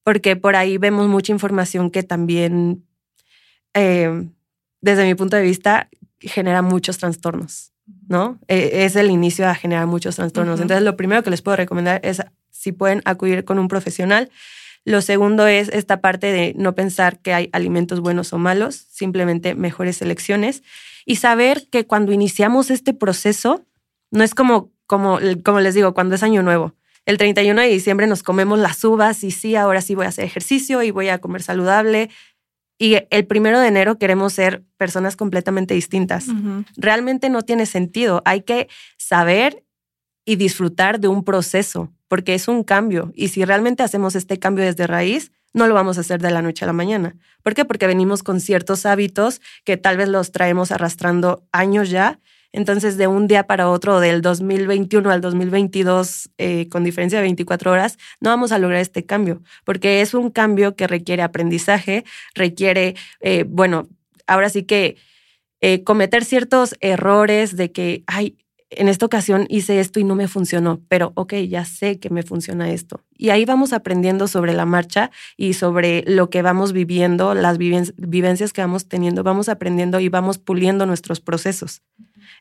Porque 0.03 0.35
por 0.35 0.57
ahí 0.57 0.77
vemos 0.77 1.07
mucha 1.07 1.33
información 1.33 1.89
que 1.89 2.03
también, 2.03 2.85
eh, 3.75 4.29
desde 4.81 5.07
mi 5.07 5.15
punto 5.15 5.37
de 5.37 5.43
vista, 5.43 5.89
genera 6.19 6.63
muchos 6.63 6.99
trastornos. 6.99 7.73
¿no? 8.09 8.39
E, 8.49 8.85
es 8.85 8.97
el 8.97 9.11
inicio 9.11 9.49
a 9.49 9.55
generar 9.55 9.87
muchos 9.87 10.17
trastornos. 10.17 10.61
Entonces, 10.61 10.85
lo 10.85 10.97
primero 10.97 11.23
que 11.23 11.31
les 11.31 11.43
puedo 11.43 11.57
recomendar 11.57 12.01
es 12.05 12.21
si 12.61 12.73
pueden 12.73 13.01
acudir 13.07 13.45
con 13.45 13.59
un 13.59 13.69
profesional. 13.69 14.31
Lo 14.85 15.01
segundo 15.01 15.47
es 15.47 15.69
esta 15.71 16.01
parte 16.01 16.31
de 16.31 16.53
no 16.57 16.75
pensar 16.75 17.19
que 17.21 17.33
hay 17.33 17.49
alimentos 17.53 18.01
buenos 18.01 18.33
o 18.35 18.39
malos, 18.39 18.75
simplemente 18.91 19.55
mejores 19.55 20.03
elecciones 20.03 20.63
y 21.07 21.17
saber 21.17 21.69
que 21.71 21.87
cuando 21.87 22.13
iniciamos 22.13 22.71
este 22.71 22.93
proceso, 22.93 23.65
no 24.11 24.23
es 24.23 24.35
como, 24.35 24.71
como, 24.87 25.19
como 25.43 25.61
les 25.61 25.75
digo, 25.75 25.95
cuando 25.95 26.15
es 26.15 26.23
año 26.23 26.43
nuevo. 26.43 26.75
El 27.07 27.17
31 27.17 27.63
de 27.63 27.69
diciembre 27.69 28.07
nos 28.07 28.23
comemos 28.23 28.59
las 28.59 28.85
uvas 28.85 29.25
y 29.25 29.31
sí, 29.31 29.57
ahora 29.57 29.81
sí 29.81 29.95
voy 29.95 30.05
a 30.05 30.11
hacer 30.11 30.27
ejercicio 30.27 30.83
y 30.83 30.91
voy 30.91 31.09
a 31.09 31.19
comer 31.19 31.43
saludable. 31.43 32.11
Y 32.79 32.99
el 33.11 33.27
primero 33.27 33.59
de 33.59 33.69
enero 33.69 33.99
queremos 33.99 34.35
ser 34.35 34.65
personas 34.77 35.17
completamente 35.17 35.75
distintas. 35.75 36.27
Realmente 36.77 37.31
no 37.31 37.43
tiene 37.43 37.65
sentido. 37.65 38.23
Hay 38.25 38.43
que 38.43 38.69
saber 38.99 39.65
y 40.31 40.37
disfrutar 40.37 41.01
de 41.01 41.09
un 41.09 41.25
proceso, 41.25 41.93
porque 42.07 42.35
es 42.35 42.47
un 42.47 42.63
cambio. 42.63 43.11
Y 43.17 43.29
si 43.29 43.45
realmente 43.45 43.83
hacemos 43.83 44.15
este 44.15 44.39
cambio 44.39 44.65
desde 44.65 44.87
raíz, 44.87 45.33
no 45.53 45.67
lo 45.67 45.75
vamos 45.75 45.99
a 45.99 46.03
hacer 46.03 46.23
de 46.23 46.31
la 46.31 46.41
noche 46.41 46.65
a 46.65 46.69
la 46.69 46.73
mañana. 46.73 47.17
¿Por 47.43 47.53
qué? 47.55 47.65
Porque 47.65 47.89
venimos 47.89 48.23
con 48.23 48.39
ciertos 48.39 48.87
hábitos 48.87 49.41
que 49.65 49.77
tal 49.77 49.97
vez 49.97 50.09
los 50.09 50.31
traemos 50.31 50.71
arrastrando 50.71 51.43
años 51.51 51.91
ya. 51.91 52.21
Entonces, 52.53 52.97
de 52.97 53.09
un 53.09 53.27
día 53.27 53.49
para 53.49 53.69
otro, 53.69 53.99
del 53.99 54.23
2021 54.23 55.11
al 55.11 55.21
2022, 55.21 56.31
eh, 56.39 56.69
con 56.69 56.85
diferencia 56.85 57.19
de 57.19 57.23
24 57.23 57.73
horas, 57.73 57.99
no 58.21 58.31
vamos 58.31 58.53
a 58.53 58.61
lograr 58.61 58.81
este 58.81 59.05
cambio, 59.05 59.43
porque 59.65 60.01
es 60.01 60.15
un 60.15 60.31
cambio 60.31 60.77
que 60.77 60.87
requiere 60.87 61.25
aprendizaje, 61.25 62.05
requiere, 62.37 62.95
eh, 63.19 63.45
bueno, 63.49 63.89
ahora 64.29 64.49
sí 64.49 64.63
que 64.63 64.97
eh, 65.61 65.83
cometer 65.83 66.25
ciertos 66.25 66.77
errores 66.79 67.57
de 67.57 67.73
que, 67.73 68.05
ay, 68.07 68.37
en 68.71 68.89
esta 68.89 69.05
ocasión 69.05 69.47
hice 69.49 69.81
esto 69.81 69.99
y 69.99 70.05
no 70.05 70.15
me 70.15 70.29
funcionó, 70.29 70.81
pero 70.89 71.13
ok, 71.17 71.35
ya 71.49 71.65
sé 71.65 71.99
que 71.99 72.09
me 72.09 72.23
funciona 72.23 72.71
esto. 72.71 73.03
Y 73.17 73.31
ahí 73.31 73.45
vamos 73.45 73.73
aprendiendo 73.73 74.29
sobre 74.29 74.55
la 74.55 74.65
marcha 74.65 75.11
y 75.37 75.55
sobre 75.55 76.05
lo 76.07 76.31
que 76.31 76.43
vamos 76.43 76.73
viviendo, 76.73 77.35
las 77.35 77.59
vivencias 77.59 78.53
que 78.53 78.61
vamos 78.61 78.89
teniendo, 78.89 79.25
vamos 79.25 79.49
aprendiendo 79.49 79.99
y 79.99 80.09
vamos 80.09 80.39
puliendo 80.39 80.87
nuestros 80.87 81.21
procesos. 81.21 81.83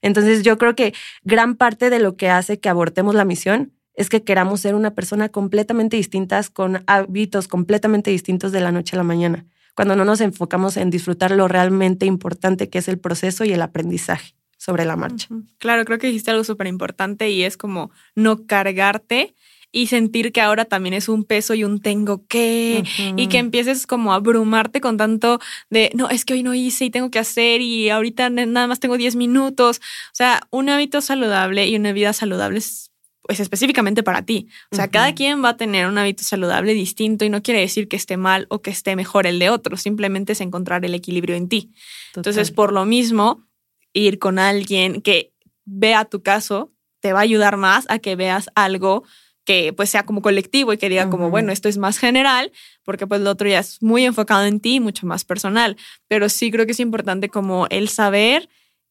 Entonces 0.02 0.44
yo 0.44 0.58
creo 0.58 0.76
que 0.76 0.94
gran 1.24 1.56
parte 1.56 1.90
de 1.90 2.00
lo 2.00 2.16
que 2.16 2.30
hace 2.30 2.60
que 2.60 2.70
abortemos 2.70 3.16
la 3.16 3.26
misión 3.26 3.74
es 3.96 4.08
que 4.08 4.24
queramos 4.24 4.62
ser 4.62 4.76
una 4.76 4.92
persona 4.92 5.30
completamente 5.30 5.98
distinta, 5.98 6.42
con 6.54 6.84
hábitos 6.86 7.48
completamente 7.48 8.12
distintos 8.12 8.52
de 8.52 8.62
la 8.62 8.72
noche 8.72 8.96
a 8.96 8.98
la 8.98 9.04
mañana, 9.04 9.46
cuando 9.76 9.96
no 9.96 10.06
nos 10.06 10.22
enfocamos 10.22 10.78
en 10.78 10.90
disfrutar 10.90 11.32
lo 11.32 11.48
realmente 11.48 12.06
importante 12.06 12.70
que 12.70 12.78
es 12.78 12.88
el 12.88 13.00
proceso 13.00 13.44
y 13.44 13.52
el 13.52 13.62
aprendizaje 13.62 14.39
sobre 14.60 14.86
la 14.86 14.96
marcha. 14.96 15.28
Claro, 15.58 15.86
creo 15.86 15.98
que 15.98 16.08
dijiste 16.08 16.30
algo 16.30 16.44
súper 16.44 16.68
importante 16.68 17.30
y 17.30 17.44
es 17.44 17.58
como 17.58 17.92
no 18.14 18.46
cargarte 18.46 19.34
y 19.72 19.88
sentir 19.88 20.32
que 20.32 20.42
ahora 20.42 20.66
también 20.66 20.94
es 20.94 21.10
un 21.10 21.24
peso 21.24 21.54
y 21.54 21.64
un 21.64 21.80
tengo 21.80 22.26
que, 22.28 22.84
y 23.16 23.28
que 23.28 23.38
empieces 23.38 23.88
como 23.88 24.12
a 24.12 24.16
abrumarte 24.16 24.82
con 24.82 24.98
tanto 24.98 25.40
de, 25.70 25.92
no, 25.94 26.10
es 26.10 26.26
que 26.26 26.34
hoy 26.34 26.44
no 26.44 26.54
hice 26.54 26.86
y 26.86 26.90
tengo 26.90 27.10
que 27.10 27.20
hacer 27.20 27.62
y 27.62 27.90
ahorita 27.90 28.30
nada 28.30 28.68
más 28.68 28.80
tengo 28.80 28.98
10 28.98 29.16
minutos. 29.16 29.78
O 29.78 30.16
sea, 30.16 30.42
un 30.50 30.70
hábito 30.70 31.02
saludable 31.02 31.68
y 31.68 31.76
una 31.76 31.94
vida 31.94 32.14
saludable 32.14 32.60
es 32.60 32.90
pues 33.22 33.40
específicamente 33.40 34.02
para 34.02 34.24
ti. 34.24 34.48
O 34.72 34.76
sea, 34.76 34.88
cada 34.88 35.14
quien 35.14 35.44
va 35.44 35.50
a 35.50 35.58
tener 35.58 35.86
un 35.86 36.00
hábito 36.00 36.24
saludable 36.24 36.74
distinto 36.74 37.26
y 37.26 37.30
no 37.30 37.44
quiere 37.44 37.60
decir 37.60 37.88
que 37.88 37.96
esté 37.96 38.18
mal 38.18 38.48
o 38.50 38.64
que 38.64 38.72
esté 38.72 38.96
mejor 38.96 39.28
el 39.28 39.38
de 39.38 39.52
otro, 39.52 39.78
simplemente 39.78 40.34
es 40.34 40.42
encontrar 40.42 40.84
el 40.84 40.96
equilibrio 40.96 41.36
en 41.36 41.48
ti. 41.48 41.72
Entonces, 42.16 42.50
por 42.50 42.74
lo 42.74 42.86
mismo, 42.86 43.48
ir 43.94 44.20
con 44.20 44.40
alguien 44.40 45.02
que 45.02 45.34
vea 45.66 46.06
tu 46.06 46.22
caso 46.24 46.72
te 47.00 47.14
va 47.14 47.20
a 47.20 47.24
ayudar 47.24 47.58
más 47.58 47.86
a 47.90 48.00
que 48.00 48.16
veas 48.16 48.50
algo 48.56 49.04
que 49.46 49.74
pues 49.74 49.90
sea 49.90 50.06
como 50.06 50.22
colectivo 50.22 50.74
y 50.74 50.78
que 50.78 50.90
diga 50.90 51.10
como, 51.10 51.32
bueno, 51.32 51.52
esto 51.52 51.70
es 51.70 51.78
más 51.80 51.98
general, 51.98 52.52
porque 52.84 53.08
pues 53.08 53.22
lo 53.22 53.32
otro 53.32 53.50
ya 53.50 53.60
es 53.60 53.82
muy 53.82 54.06
enfocado 54.06 54.46
en 54.46 54.60
ti, 54.60 54.80
mucho 54.80 55.08
más 55.08 55.26
personal. 55.26 55.76
Pero 56.08 56.30
sí 56.30 56.52
creo 56.52 56.68
que 56.68 56.74
es 56.74 56.80
importante 56.80 57.30
como 57.30 57.66
el 57.72 57.90
saber 57.90 58.48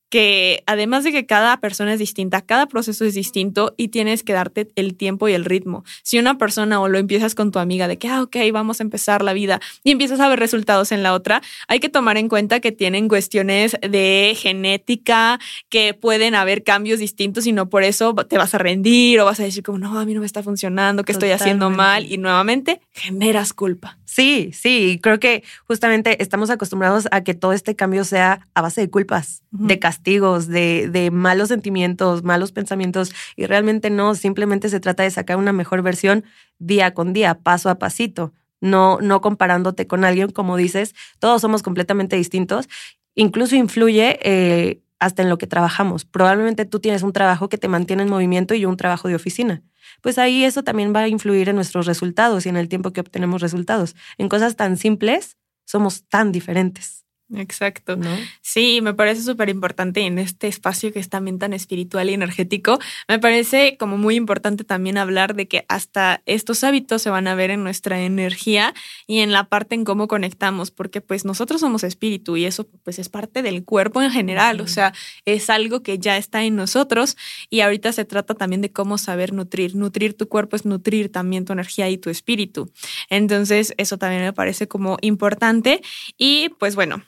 que 0.08 0.62
además 0.66 1.04
de 1.04 1.12
que 1.12 1.26
cada 1.26 1.58
persona 1.58 1.92
es 1.92 1.98
distinta, 1.98 2.40
cada 2.42 2.66
proceso 2.66 3.04
es 3.04 3.14
distinto 3.14 3.74
y 3.76 3.88
tienes 3.88 4.22
que 4.22 4.32
darte 4.32 4.68
el 4.74 4.94
tiempo 4.94 5.28
y 5.28 5.32
el 5.32 5.44
ritmo. 5.44 5.84
Si 6.02 6.18
una 6.18 6.38
persona 6.38 6.80
o 6.80 6.88
lo 6.88 6.98
empiezas 6.98 7.34
con 7.34 7.52
tu 7.52 7.58
amiga 7.58 7.88
de 7.88 7.98
que, 7.98 8.08
ah, 8.08 8.22
ok, 8.22 8.36
vamos 8.52 8.80
a 8.80 8.82
empezar 8.82 9.22
la 9.22 9.32
vida 9.32 9.60
y 9.84 9.90
empiezas 9.90 10.20
a 10.20 10.28
ver 10.28 10.38
resultados 10.38 10.92
en 10.92 11.02
la 11.02 11.14
otra, 11.14 11.42
hay 11.68 11.80
que 11.80 11.88
tomar 11.88 12.16
en 12.16 12.28
cuenta 12.28 12.60
que 12.60 12.72
tienen 12.72 13.08
cuestiones 13.08 13.76
de 13.80 14.36
genética, 14.36 15.38
que 15.68 15.94
pueden 15.94 16.34
haber 16.34 16.62
cambios 16.62 16.98
distintos 16.98 17.46
y 17.46 17.52
no 17.52 17.68
por 17.68 17.82
eso 17.82 18.14
te 18.14 18.38
vas 18.38 18.54
a 18.54 18.58
rendir 18.58 19.20
o 19.20 19.24
vas 19.24 19.40
a 19.40 19.44
decir 19.44 19.62
como, 19.62 19.78
no, 19.78 19.98
a 19.98 20.04
mí 20.04 20.14
no 20.14 20.20
me 20.20 20.26
está 20.26 20.42
funcionando, 20.42 21.04
que 21.04 21.12
estoy 21.12 21.30
haciendo 21.30 21.70
mal 21.70 22.10
y 22.10 22.18
nuevamente 22.18 22.80
generas 22.92 23.52
culpa. 23.52 23.98
Sí, 24.04 24.50
sí, 24.54 24.98
creo 25.02 25.20
que 25.20 25.44
justamente 25.66 26.22
estamos 26.22 26.50
acostumbrados 26.50 27.08
a 27.10 27.22
que 27.22 27.34
todo 27.34 27.52
este 27.52 27.76
cambio 27.76 28.04
sea 28.04 28.40
a 28.54 28.62
base 28.62 28.80
de 28.80 28.90
culpas, 28.90 29.42
de 29.50 29.78
castigos, 29.98 30.46
de, 30.46 30.88
de, 30.90 31.10
malos 31.10 31.48
sentimientos, 31.48 32.22
malos 32.22 32.52
pensamientos, 32.52 33.12
y 33.36 33.46
realmente 33.46 33.90
no, 33.90 34.14
simplemente 34.14 34.68
se 34.68 34.80
trata 34.80 35.02
de 35.02 35.10
sacar 35.10 35.36
una 35.36 35.52
mejor 35.52 35.82
versión 35.82 36.24
día 36.58 36.94
con 36.94 37.12
día, 37.12 37.34
paso 37.34 37.68
a 37.68 37.78
pasito, 37.78 38.32
no, 38.60 38.98
no 39.00 39.20
comparándote 39.20 39.86
con 39.86 40.04
alguien, 40.04 40.30
como 40.30 40.56
dices, 40.56 40.94
todos 41.18 41.42
somos 41.42 41.62
completamente 41.62 42.16
distintos, 42.16 42.68
incluso 43.14 43.56
influye 43.56 44.18
eh, 44.22 44.80
hasta 45.00 45.22
en 45.22 45.28
lo 45.28 45.38
que 45.38 45.46
trabajamos. 45.46 46.04
Probablemente 46.04 46.64
tú 46.64 46.80
tienes 46.80 47.02
un 47.02 47.12
trabajo 47.12 47.48
que 47.48 47.58
te 47.58 47.68
mantiene 47.68 48.04
en 48.04 48.08
movimiento 48.08 48.54
y 48.54 48.64
un 48.64 48.76
trabajo 48.76 49.08
de 49.08 49.14
oficina 49.14 49.62
pues 50.00 50.18
ahí 50.18 50.44
eso 50.44 50.62
también 50.62 50.94
va 50.94 51.00
a 51.00 51.08
influir 51.08 51.48
en 51.48 51.56
nuestros 51.56 51.86
resultados 51.86 52.46
y 52.46 52.48
en 52.48 52.56
el 52.56 52.68
tiempo 52.68 52.92
que 52.92 53.00
obtenemos 53.00 53.40
resultados. 53.40 53.96
En 54.16 54.28
cosas 54.28 54.54
tan 54.56 54.76
simples 54.76 55.36
somos 55.64 56.04
tan 56.08 56.32
diferentes. 56.32 57.07
Exacto. 57.34 57.96
¿No? 57.96 58.08
Sí, 58.40 58.80
me 58.80 58.94
parece 58.94 59.22
súper 59.22 59.50
importante 59.50 60.00
en 60.00 60.18
este 60.18 60.48
espacio 60.48 60.92
que 60.92 60.98
es 60.98 61.10
también 61.10 61.38
tan 61.38 61.52
espiritual 61.52 62.08
y 62.08 62.14
energético. 62.14 62.78
Me 63.06 63.18
parece 63.18 63.76
como 63.78 63.98
muy 63.98 64.14
importante 64.14 64.64
también 64.64 64.96
hablar 64.96 65.34
de 65.34 65.46
que 65.46 65.66
hasta 65.68 66.22
estos 66.24 66.64
hábitos 66.64 67.02
se 67.02 67.10
van 67.10 67.28
a 67.28 67.34
ver 67.34 67.50
en 67.50 67.62
nuestra 67.62 68.00
energía 68.00 68.72
y 69.06 69.18
en 69.18 69.32
la 69.32 69.44
parte 69.44 69.74
en 69.74 69.84
cómo 69.84 70.08
conectamos, 70.08 70.70
porque 70.70 71.00
pues 71.02 71.24
nosotros 71.26 71.60
somos 71.60 71.84
espíritu 71.84 72.36
y 72.36 72.46
eso 72.46 72.66
pues 72.82 72.98
es 72.98 73.10
parte 73.10 73.42
del 73.42 73.64
cuerpo 73.64 74.02
en 74.02 74.10
general, 74.10 74.60
o 74.60 74.66
sea, 74.66 74.94
es 75.24 75.50
algo 75.50 75.82
que 75.82 75.98
ya 75.98 76.16
está 76.16 76.44
en 76.44 76.56
nosotros 76.56 77.16
y 77.50 77.60
ahorita 77.60 77.92
se 77.92 78.04
trata 78.06 78.34
también 78.34 78.62
de 78.62 78.72
cómo 78.72 78.96
saber 78.96 79.32
nutrir. 79.34 79.74
Nutrir 79.74 80.14
tu 80.14 80.28
cuerpo 80.28 80.56
es 80.56 80.64
nutrir 80.64 81.12
también 81.12 81.44
tu 81.44 81.52
energía 81.52 81.90
y 81.90 81.98
tu 81.98 82.08
espíritu. 82.08 82.70
Entonces, 83.10 83.74
eso 83.76 83.98
también 83.98 84.22
me 84.22 84.32
parece 84.32 84.66
como 84.66 84.96
importante 85.02 85.82
y 86.16 86.50
pues 86.58 86.74
bueno, 86.74 87.02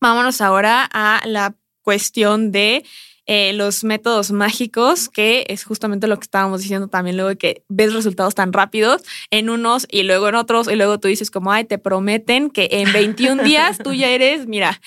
Vámonos 0.00 0.40
ahora 0.40 0.88
a 0.92 1.22
la 1.26 1.54
cuestión 1.82 2.52
de 2.52 2.84
eh, 3.30 3.52
los 3.52 3.84
métodos 3.84 4.32
mágicos, 4.32 5.10
que 5.10 5.44
es 5.48 5.64
justamente 5.64 6.06
lo 6.06 6.16
que 6.16 6.24
estábamos 6.24 6.62
diciendo 6.62 6.88
también 6.88 7.18
luego 7.18 7.36
que 7.38 7.62
ves 7.68 7.92
resultados 7.92 8.34
tan 8.34 8.54
rápidos 8.54 9.02
en 9.30 9.50
unos 9.50 9.86
y 9.90 10.04
luego 10.04 10.30
en 10.30 10.34
otros 10.34 10.66
y 10.66 10.76
luego 10.76 10.98
tú 10.98 11.08
dices 11.08 11.30
como, 11.30 11.52
ay, 11.52 11.64
te 11.64 11.76
prometen 11.76 12.48
que 12.48 12.68
en 12.72 12.90
21 12.90 13.42
días 13.44 13.78
tú 13.84 13.92
ya 13.92 14.08
eres, 14.08 14.46
mira, 14.46 14.80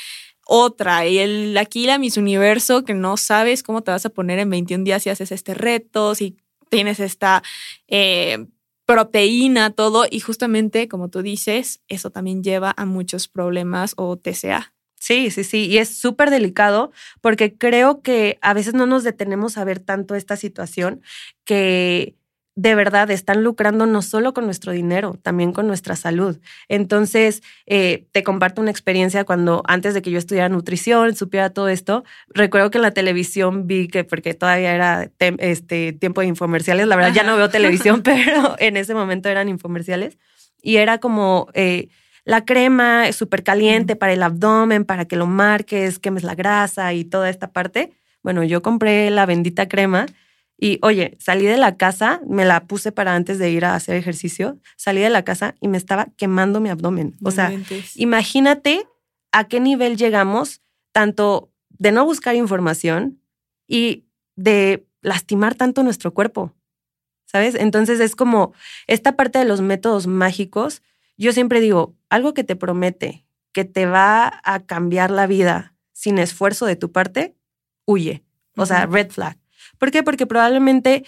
otra. 0.48 1.06
Y 1.06 1.20
el, 1.20 1.56
aquí 1.56 1.86
la 1.86 2.00
Miss 2.00 2.18
Universo, 2.18 2.84
que 2.84 2.96
no 2.96 3.16
sabes 3.16 3.62
cómo 3.62 3.84
te 3.84 3.92
vas 3.92 4.08
a 4.08 4.10
poner 4.10 4.40
en 4.40 4.50
21 4.50 4.86
días 4.86 5.04
si 5.04 5.12
haces 5.12 5.32
este 5.32 5.54
reto, 5.54 6.16
si 6.16 6.36
tienes 6.70 7.00
esta... 7.00 7.44
Eh, 7.88 8.46
proteína, 8.88 9.70
todo, 9.70 10.06
y 10.10 10.20
justamente 10.20 10.90
como 10.90 11.08
tú 11.08 11.22
dices, 11.22 11.82
eso 11.88 12.10
también 12.10 12.44
lleva 12.44 12.74
a 12.76 12.86
muchos 12.86 13.30
problemas 13.30 13.94
o 13.96 14.18
TCA. 14.18 14.74
Sí, 15.02 15.32
sí, 15.32 15.44
sí. 15.44 15.66
Y 15.66 15.80
es 15.80 15.98
súper 15.98 16.30
delicado 16.30 16.92
porque 17.22 17.58
creo 17.58 18.04
que 18.04 18.38
a 18.44 18.54
veces 18.54 18.76
no 18.76 18.86
nos 18.86 19.04
detenemos 19.04 19.58
a 19.58 19.64
ver 19.64 19.80
tanto 19.80 20.14
esta 20.14 20.38
situación 20.38 21.02
que 21.44 22.16
de 22.54 22.76
verdad 22.76 23.10
están 23.10 23.44
lucrando 23.44 23.88
no 23.88 24.04
solo 24.04 24.36
con 24.36 24.46
nuestro 24.46 24.74
dinero, 24.74 25.18
también 25.24 25.54
con 25.54 25.66
nuestra 25.66 25.96
salud. 25.96 26.40
Entonces, 26.68 27.42
eh, 27.66 28.06
te 28.12 28.22
comparto 28.22 28.62
una 28.62 28.70
experiencia 28.70 29.24
cuando 29.24 29.64
antes 29.66 29.96
de 29.96 30.04
que 30.04 30.12
yo 30.12 30.20
estudiara 30.20 30.50
nutrición, 30.50 31.16
supiera 31.16 31.50
todo 31.50 31.68
esto, 31.68 32.04
recuerdo 32.28 32.70
que 32.70 32.78
en 32.78 32.84
la 32.84 32.92
televisión 32.92 33.66
vi 33.66 33.88
que, 33.88 34.04
porque 34.04 34.36
todavía 34.36 34.76
era 34.76 35.10
este, 35.40 35.94
tiempo 35.94 36.22
de 36.22 36.28
infomerciales, 36.28 36.86
la 36.86 36.96
verdad 36.96 37.14
ya 37.14 37.24
no 37.24 37.38
veo 37.38 37.50
televisión, 37.50 38.02
pero 38.04 38.56
en 38.60 38.78
ese 38.78 38.94
momento 38.94 39.30
eran 39.30 39.50
infomerciales, 39.50 40.20
y 40.62 40.76
era 40.76 41.00
como... 41.00 41.48
Eh, 41.56 41.90
la 42.24 42.46
crema 42.46 43.08
es 43.08 43.16
súper 43.16 43.44
caliente 43.44 43.96
para 43.96 44.14
el 44.14 44.24
abdomen, 44.24 44.86
para 44.86 45.06
que 45.06 45.16
lo 45.16 45.28
marques, 45.28 46.00
quemes 46.00 46.24
la 46.24 46.36
grasa 46.36 46.94
y 46.94 47.04
toda 47.04 47.30
esta 47.30 47.52
parte. 47.52 47.92
Bueno, 48.24 48.44
yo 48.44 48.62
compré 48.62 49.10
la 49.10 49.26
bendita 49.26 49.68
crema 49.68 50.06
y 50.64 50.78
oye, 50.84 51.18
salí 51.20 51.48
de 51.48 51.58
la 51.58 51.76
casa, 51.76 52.22
me 52.28 52.46
la 52.46 52.66
puse 52.66 52.92
para 52.92 53.16
antes 53.16 53.40
de 53.40 53.50
ir 53.50 53.66
a 53.66 53.74
hacer 53.74 53.96
ejercicio, 53.96 54.60
salí 54.78 55.02
de 55.02 55.10
la 55.10 55.24
casa 55.24 55.56
y 55.60 55.68
me 55.68 55.78
estaba 55.78 56.10
quemando 56.18 56.62
mi 56.62 56.70
abdomen. 56.70 57.16
o 57.24 57.32
sea, 57.32 57.52
imagínate 57.96 58.86
a 59.32 59.48
qué 59.48 59.60
nivel 59.60 59.98
llegamos, 59.98 60.62
tanto 60.92 61.52
de 61.70 61.92
no 61.92 62.06
buscar 62.06 62.36
información 62.36 63.20
y 63.68 64.06
de 64.36 64.86
lastimar 65.02 65.56
tanto 65.56 65.82
nuestro 65.82 66.14
cuerpo. 66.14 66.54
¿Sabes? 67.26 67.56
Entonces 67.56 68.00
es 68.00 68.16
como 68.16 68.54
esta 68.86 69.16
parte 69.16 69.40
de 69.40 69.46
los 69.46 69.62
métodos 69.62 70.06
mágicos. 70.06 70.84
Yo 71.18 71.34
siempre 71.34 71.62
digo, 71.62 71.96
algo 72.10 72.34
que 72.34 72.44
te 72.44 72.56
promete 72.56 73.26
que 73.52 73.66
te 73.66 73.86
va 73.86 74.42
a 74.44 74.62
cambiar 74.66 75.12
la 75.12 75.28
vida 75.28 75.76
sin 75.92 76.18
esfuerzo 76.18 76.66
de 76.66 76.76
tu 76.76 76.92
parte, 76.92 77.36
huye. 77.86 78.24
O 78.58 78.66
sea, 78.66 78.86
red 78.86 79.10
flag. 79.10 79.38
¿Por 79.78 79.92
qué? 79.92 80.04
Porque 80.04 80.26
probablemente 80.26 81.06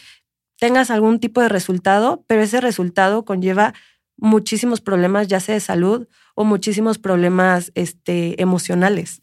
tengas 0.60 0.92
algún 0.92 1.20
tipo 1.20 1.42
de 1.42 1.50
resultado, 1.50 2.24
pero 2.28 2.42
ese 2.42 2.62
resultado 2.62 3.26
conlleva 3.26 3.74
muchísimos 4.18 4.82
problemas, 4.82 5.28
ya 5.28 5.40
sea 5.40 5.56
de 5.56 5.62
salud 5.62 6.08
o 6.36 6.44
muchísimos 6.44 7.00
problemas 7.00 7.72
este, 7.76 8.42
emocionales. 8.42 9.22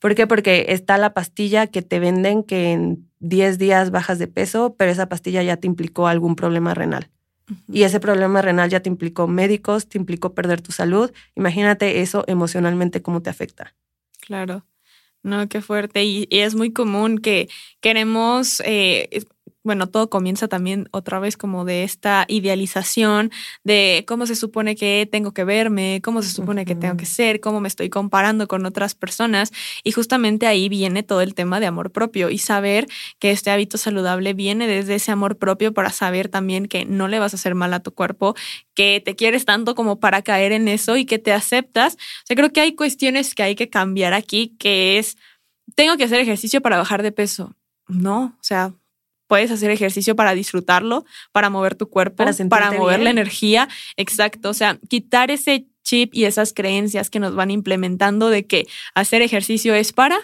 ¿Por 0.00 0.14
qué? 0.14 0.26
Porque 0.26 0.66
está 0.68 0.98
la 0.98 1.14
pastilla 1.14 1.66
que 1.66 1.82
te 1.82 2.00
venden 2.00 2.42
que 2.42 2.72
en 2.72 3.08
10 3.20 3.58
días 3.58 3.90
bajas 3.90 4.18
de 4.18 4.28
peso, 4.28 4.74
pero 4.76 4.90
esa 4.90 5.08
pastilla 5.08 5.42
ya 5.42 5.56
te 5.56 5.66
implicó 5.66 6.08
algún 6.08 6.34
problema 6.34 6.74
renal. 6.74 7.10
Y 7.68 7.82
ese 7.82 8.00
problema 8.00 8.42
renal 8.42 8.70
ya 8.70 8.80
te 8.80 8.88
implicó 8.88 9.26
médicos, 9.26 9.88
te 9.88 9.98
implicó 9.98 10.34
perder 10.34 10.60
tu 10.60 10.72
salud. 10.72 11.12
Imagínate 11.34 12.00
eso 12.00 12.24
emocionalmente 12.26 13.02
cómo 13.02 13.22
te 13.22 13.30
afecta. 13.30 13.74
Claro. 14.20 14.64
No, 15.22 15.48
qué 15.48 15.60
fuerte. 15.60 16.04
Y, 16.04 16.28
es 16.30 16.54
muy 16.54 16.72
común 16.72 17.18
que 17.18 17.48
queremos, 17.80 18.60
eh, 18.64 19.24
bueno, 19.64 19.88
todo 19.88 20.10
comienza 20.10 20.48
también 20.48 20.88
otra 20.90 21.20
vez 21.20 21.36
como 21.36 21.64
de 21.64 21.84
esta 21.84 22.24
idealización 22.28 23.30
de 23.62 24.04
cómo 24.08 24.26
se 24.26 24.34
supone 24.34 24.74
que 24.74 25.08
tengo 25.10 25.32
que 25.32 25.44
verme, 25.44 26.00
cómo 26.02 26.22
se 26.22 26.30
supone 26.30 26.64
que 26.64 26.74
tengo 26.74 26.96
que 26.96 27.06
ser, 27.06 27.40
cómo 27.40 27.60
me 27.60 27.68
estoy 27.68 27.88
comparando 27.88 28.48
con 28.48 28.66
otras 28.66 28.94
personas. 28.94 29.52
Y 29.84 29.92
justamente 29.92 30.46
ahí 30.46 30.68
viene 30.68 31.02
todo 31.04 31.20
el 31.20 31.34
tema 31.34 31.60
de 31.60 31.66
amor 31.66 31.92
propio 31.92 32.28
y 32.28 32.38
saber 32.38 32.88
que 33.20 33.30
este 33.30 33.50
hábito 33.50 33.78
saludable 33.78 34.34
viene 34.34 34.66
desde 34.66 34.96
ese 34.96 35.12
amor 35.12 35.38
propio 35.38 35.72
para 35.72 35.90
saber 35.90 36.28
también 36.28 36.66
que 36.66 36.84
no 36.84 37.06
le 37.06 37.20
vas 37.20 37.32
a 37.32 37.36
hacer 37.36 37.54
mal 37.54 37.72
a 37.72 37.80
tu 37.80 37.92
cuerpo, 37.92 38.34
que 38.74 39.00
te 39.04 39.14
quieres 39.14 39.44
tanto 39.44 39.74
como 39.76 40.00
para 40.00 40.22
caer 40.22 40.52
en 40.52 40.66
eso 40.66 40.96
y 40.96 41.04
que 41.04 41.18
te 41.20 41.32
aceptas. 41.32 41.94
O 41.94 42.26
sea, 42.26 42.36
creo 42.36 42.52
que 42.52 42.60
hay 42.60 42.74
cuestiones 42.74 43.34
que 43.34 43.44
hay 43.44 43.54
que 43.54 43.68
cambiar 43.68 44.12
aquí, 44.12 44.56
que 44.58 44.98
es, 44.98 45.16
tengo 45.76 45.96
que 45.96 46.04
hacer 46.04 46.18
ejercicio 46.18 46.60
para 46.60 46.78
bajar 46.78 47.02
de 47.02 47.12
peso. 47.12 47.54
No, 47.88 48.36
o 48.40 48.42
sea, 48.42 48.74
puedes 49.32 49.50
hacer 49.50 49.70
ejercicio 49.70 50.14
para 50.14 50.34
disfrutarlo, 50.34 51.06
para 51.32 51.48
mover 51.48 51.74
tu 51.74 51.88
cuerpo, 51.88 52.22
para, 52.50 52.70
mover 52.72 53.00
la 53.00 53.08
energía. 53.08 53.66
Exacto. 53.96 54.50
O 54.50 54.52
sea, 54.52 54.78
quitar 54.90 55.30
ese 55.30 55.68
chip 55.82 56.14
y 56.14 56.26
esas 56.26 56.52
creencias 56.52 57.08
que 57.08 57.18
nos 57.18 57.34
van 57.34 57.50
implementando 57.50 58.28
de 58.28 58.46
que 58.46 58.66
hacer 58.94 59.22
ejercicio 59.22 59.74
es 59.74 59.94
para 59.94 60.18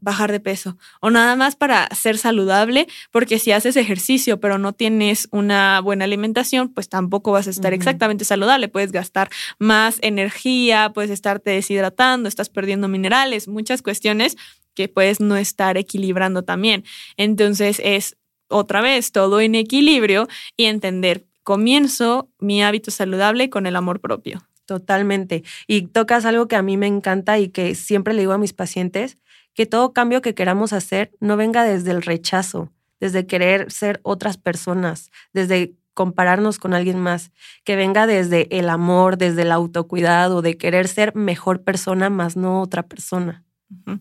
bajar 0.00 0.32
de 0.32 0.40
peso 0.40 0.78
o 1.02 1.10
nada 1.10 1.36
más 1.36 1.54
para 1.54 1.86
ser 1.94 2.16
saludable, 2.16 2.86
porque 3.10 3.38
si 3.38 3.52
haces 3.52 3.76
ejercicio 3.76 4.40
pero 4.40 4.56
no 4.56 4.72
tienes 4.72 5.28
una 5.32 5.82
buena 5.82 6.06
alimentación, 6.06 6.72
pues 6.72 6.88
tampoco 6.88 7.32
vas 7.32 7.48
a 7.48 7.50
estar 7.50 7.74
exactamente 7.74 8.24
saludable, 8.24 8.68
puedes 8.68 8.90
gastar 8.90 9.28
más 9.58 9.98
energía, 10.00 10.92
puedes 10.94 11.10
estarte 11.10 11.50
deshidratando, 11.50 12.26
estás 12.26 12.48
perdiendo 12.48 12.88
minerales, 12.88 13.48
muchas 13.48 13.82
cuestiones 13.82 14.38
que 14.72 14.88
puedes 14.88 15.20
no 15.20 15.36
estar 15.36 15.76
equilibrando 15.76 16.42
también. 16.42 16.84
Entonces 17.18 17.82
es 17.84 18.16
otra 18.48 18.80
vez 18.80 19.12
todo 19.12 19.40
en 19.40 19.54
equilibrio 19.54 20.28
y 20.56 20.64
entender, 20.64 21.26
comienzo 21.42 22.28
mi 22.38 22.62
hábito 22.62 22.90
saludable 22.90 23.50
con 23.50 23.66
el 23.66 23.76
amor 23.76 24.00
propio. 24.00 24.46
Totalmente. 24.66 25.44
Y 25.68 25.82
tocas 25.82 26.24
algo 26.24 26.48
que 26.48 26.56
a 26.56 26.62
mí 26.62 26.76
me 26.76 26.88
encanta 26.88 27.38
y 27.38 27.48
que 27.48 27.74
siempre 27.74 28.14
le 28.14 28.20
digo 28.20 28.32
a 28.32 28.38
mis 28.38 28.52
pacientes, 28.52 29.18
que 29.54 29.64
todo 29.64 29.92
cambio 29.92 30.20
que 30.20 30.34
queramos 30.34 30.72
hacer 30.72 31.12
no 31.20 31.36
venga 31.36 31.62
desde 31.62 31.92
el 31.92 32.02
rechazo, 32.02 32.72
desde 33.00 33.26
querer 33.26 33.70
ser 33.70 34.00
otras 34.02 34.36
personas, 34.38 35.10
desde 35.32 35.74
compararnos 35.94 36.58
con 36.58 36.74
alguien 36.74 36.98
más, 37.00 37.30
que 37.64 37.74
venga 37.74 38.06
desde 38.06 38.58
el 38.58 38.68
amor, 38.68 39.16
desde 39.16 39.42
el 39.42 39.52
autocuidado, 39.52 40.42
de 40.42 40.58
querer 40.58 40.88
ser 40.88 41.14
mejor 41.14 41.62
persona 41.62 42.10
más 42.10 42.36
no 42.36 42.60
otra 42.60 42.82
persona, 42.82 43.44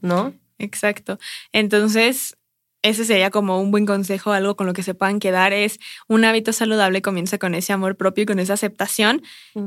¿no? 0.01 0.33
Exacto. 0.57 1.19
Entonces, 1.53 2.35
ese 2.85 3.03
sería 3.03 3.31
como 3.31 3.59
un 3.59 3.71
buen 3.71 3.87
consejo, 3.87 4.31
algo 4.31 4.55
con 4.55 4.67
lo 4.67 4.73
que 4.73 4.83
se 4.83 4.93
puedan 4.93 5.19
quedar, 5.19 5.53
es 5.53 5.79
un 6.07 6.23
hábito 6.23 6.53
saludable 6.53 7.01
comienza 7.01 7.39
con 7.39 7.55
ese 7.55 7.73
amor 7.73 7.97
propio 7.97 8.23
y 8.23 8.25
con 8.27 8.37
esa 8.37 8.53
aceptación 8.53 9.23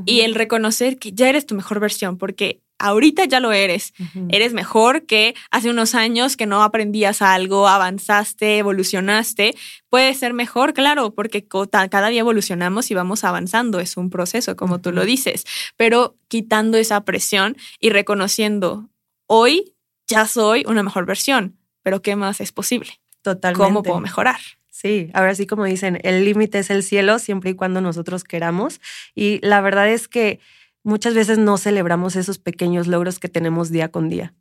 y 0.06 0.20
el 0.20 0.36
reconocer 0.36 0.98
que 0.98 1.12
ya 1.12 1.28
eres 1.28 1.44
tu 1.44 1.56
mejor 1.56 1.80
versión, 1.80 2.16
porque 2.16 2.62
ahorita 2.78 3.24
ya 3.24 3.40
lo 3.40 3.52
eres. 3.52 3.92
Eres 4.28 4.52
mejor 4.52 5.04
que 5.04 5.34
hace 5.50 5.68
unos 5.68 5.96
años 5.96 6.36
que 6.36 6.46
no 6.46 6.62
aprendías 6.62 7.20
algo, 7.20 7.66
avanzaste, 7.66 8.58
evolucionaste. 8.58 9.56
Puede 9.90 10.14
ser 10.14 10.32
mejor, 10.32 10.72
claro, 10.72 11.12
porque 11.12 11.44
cada 11.90 12.08
día 12.08 12.20
evolucionamos 12.20 12.90
y 12.92 12.94
vamos 12.94 13.24
avanzando. 13.24 13.80
Es 13.80 13.96
un 13.96 14.10
proceso, 14.10 14.54
como 14.54 14.80
tú 14.80 14.92
lo 14.92 15.04
dices, 15.04 15.44
pero 15.76 16.16
quitando 16.28 16.78
esa 16.78 17.04
presión 17.04 17.56
y 17.80 17.90
reconociendo, 17.90 18.88
hoy 19.26 19.74
ya 20.06 20.26
soy 20.28 20.64
una 20.68 20.84
mejor 20.84 21.04
versión, 21.04 21.58
pero 21.82 22.00
¿qué 22.00 22.14
más 22.14 22.40
es 22.40 22.52
posible? 22.52 23.00
Totalmente. 23.34 23.64
¿Cómo 23.64 23.82
puedo 23.82 24.00
mejorar? 24.00 24.38
Sí, 24.70 25.10
ahora 25.12 25.34
sí 25.34 25.46
como 25.46 25.64
dicen, 25.64 25.98
el 26.04 26.24
límite 26.24 26.60
es 26.60 26.70
el 26.70 26.82
cielo 26.82 27.18
siempre 27.18 27.50
y 27.50 27.54
cuando 27.54 27.80
nosotros 27.80 28.22
queramos. 28.22 28.80
Y 29.14 29.40
la 29.44 29.60
verdad 29.60 29.88
es 29.88 30.06
que 30.06 30.38
muchas 30.84 31.14
veces 31.14 31.36
no 31.38 31.58
celebramos 31.58 32.14
esos 32.16 32.38
pequeños 32.38 32.86
logros 32.86 33.18
que 33.18 33.28
tenemos 33.28 33.70
día 33.70 33.88
con 33.88 34.08
día. 34.08 34.34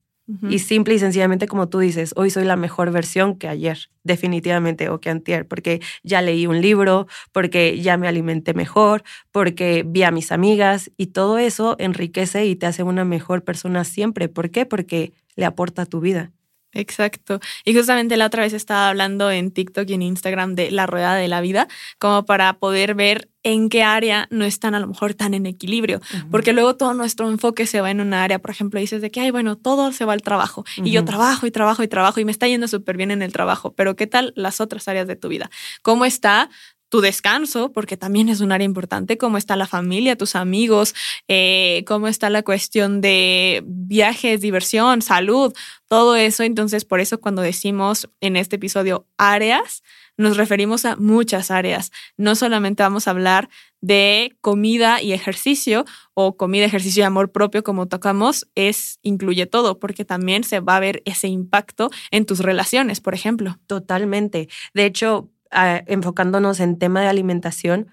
Y 0.50 0.60
simple 0.60 0.94
y 0.94 1.00
sencillamente, 1.00 1.48
como 1.48 1.70
tú 1.70 1.80
dices, 1.80 2.12
hoy 2.18 2.30
soy 2.32 2.44
la 2.44 2.58
mejor 2.58 2.92
versión 2.92 3.38
que 3.38 3.48
ayer, 3.48 3.90
definitivamente, 4.04 4.90
o 4.90 5.00
que 5.00 5.10
antier, 5.10 5.48
porque 5.48 5.80
ya 6.04 6.22
leí 6.22 6.48
un 6.48 6.60
libro, 6.60 7.08
porque 7.32 7.80
ya 7.80 7.96
me 7.96 8.10
alimenté 8.10 8.54
mejor, 8.54 9.04
porque 9.32 9.86
vi 9.88 10.04
a 10.04 10.12
mis 10.12 10.34
amigas 10.34 10.92
y 10.98 11.08
todo 11.08 11.38
eso 11.38 11.78
enriquece 11.80 12.46
y 12.46 12.58
te 12.58 12.66
hace 12.66 12.84
una 12.84 13.06
mejor 13.06 13.46
persona 13.46 13.86
siempre. 13.86 14.28
¿Por 14.28 14.52
qué? 14.52 14.66
Porque 14.66 15.14
le 15.38 15.46
aporta 15.46 15.84
a 15.84 15.86
tu 15.86 16.02
vida. 16.02 16.34
Exacto. 16.78 17.40
Y 17.66 17.74
justamente 17.74 18.18
la 18.18 18.28
otra 18.28 18.44
vez 18.44 18.54
estaba 18.54 18.90
hablando 18.90 19.32
en 19.32 19.52
TikTok 19.52 19.90
y 19.90 19.96
en 19.96 20.04
Instagram 20.04 20.54
de 20.54 20.70
la 20.70 20.86
rueda 20.86 21.16
de 21.16 21.28
la 21.28 21.42
vida, 21.42 21.68
como 21.98 22.24
para 22.26 22.60
poder 22.60 22.94
ver 22.94 23.30
en 23.42 23.70
qué 23.70 23.82
área 23.82 24.28
no 24.30 24.46
están 24.46 24.76
a 24.76 24.80
lo 24.80 24.88
mejor 24.88 25.16
tan 25.16 25.34
en 25.34 25.46
equilibrio, 25.46 26.02
porque 26.30 26.54
luego 26.54 26.76
todo 26.76 26.94
nuestro 26.94 27.30
enfoque 27.30 27.66
se 27.66 27.82
va 27.82 27.90
en 27.90 28.02
una 28.02 28.24
área, 28.24 28.40
por 28.40 28.52
ejemplo, 28.52 28.80
dices 28.80 29.02
de 29.02 29.10
que, 29.10 29.22
ay, 29.22 29.32
bueno, 29.32 29.56
todo 29.56 29.92
se 29.92 30.06
va 30.06 30.14
al 30.14 30.22
trabajo 30.22 30.66
y 30.76 30.92
yo 30.92 31.06
trabajo 31.06 31.48
y 31.48 31.52
trabajo 31.52 31.82
y 31.82 31.88
trabajo 31.88 32.20
y 32.20 32.26
me 32.26 32.32
está 32.32 32.48
yendo 32.48 32.68
súper 32.68 32.98
bien 32.98 33.10
en 33.10 33.22
el 33.22 33.32
trabajo, 33.32 33.74
pero 33.74 33.96
¿qué 33.96 34.06
tal 34.06 34.34
las 34.36 34.60
otras 34.60 34.88
áreas 34.88 35.08
de 35.08 35.16
tu 35.16 35.30
vida? 35.30 35.50
¿Cómo 35.82 36.06
está 36.06 36.50
tu 36.90 37.02
descanso, 37.02 37.72
porque 37.72 37.98
también 37.98 38.30
es 38.30 38.40
un 38.42 38.52
área 38.52 38.66
importante, 38.66 39.18
cómo 39.18 39.38
está 39.38 39.56
la 39.56 39.68
familia, 39.68 40.16
tus 40.16 40.36
amigos, 40.36 40.96
eh, 41.28 41.84
cómo 41.88 42.08
está 42.08 42.30
la 42.30 42.44
cuestión 42.44 43.02
de 43.02 43.64
viajes, 43.66 44.42
diversión, 44.42 45.02
salud, 45.02 45.54
todo 45.88 46.16
eso. 46.16 46.44
Entonces, 46.44 46.86
por 46.86 47.00
eso 47.00 47.20
cuando 47.20 47.42
decimos 47.42 48.10
en 48.22 48.36
este 48.36 48.56
episodio 48.56 49.06
áreas, 49.18 49.84
nos 50.18 50.36
referimos 50.36 50.84
a 50.86 50.96
muchas 50.96 51.52
áreas. 51.52 51.92
No 52.18 52.36
solamente 52.36 52.84
vamos 52.84 53.08
a 53.08 53.12
hablar 53.12 53.50
de 53.82 54.36
comida 54.42 55.02
y 55.02 55.14
ejercicio 55.14 55.86
o 56.16 56.36
comida, 56.36 56.66
ejercicio 56.66 57.02
y 57.02 57.06
amor 57.06 57.32
propio 57.32 57.64
como 57.64 57.88
tocamos, 57.88 58.48
es 58.56 58.98
incluye 59.04 59.46
todo, 59.46 59.80
porque 59.80 60.04
también 60.06 60.44
se 60.44 60.60
va 60.60 60.78
a 60.78 60.80
ver 60.80 61.04
ese 61.06 61.28
impacto 61.28 61.92
en 62.10 62.26
tus 62.26 62.40
relaciones, 62.40 63.00
por 63.00 63.14
ejemplo. 63.14 63.60
Totalmente. 63.68 64.50
De 64.74 64.86
hecho, 64.86 65.30
enfocándonos 65.52 66.60
en 66.60 66.78
tema 66.78 67.02
de 67.02 67.08
alimentación, 67.08 67.88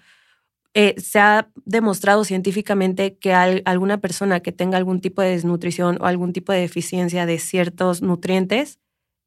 eh, 0.76 0.96
se 0.98 1.20
ha 1.20 1.48
demostrado 1.64 2.24
científicamente 2.24 3.16
que 3.16 3.32
alguna 3.32 3.98
persona 3.98 4.40
que 4.40 4.50
tenga 4.50 4.76
algún 4.76 5.00
tipo 5.00 5.22
de 5.22 5.30
desnutrición 5.30 5.98
o 6.00 6.06
algún 6.06 6.32
tipo 6.32 6.52
de 6.52 6.60
deficiencia 6.60 7.26
de 7.26 7.38
ciertos 7.38 8.02
nutrientes 8.02 8.80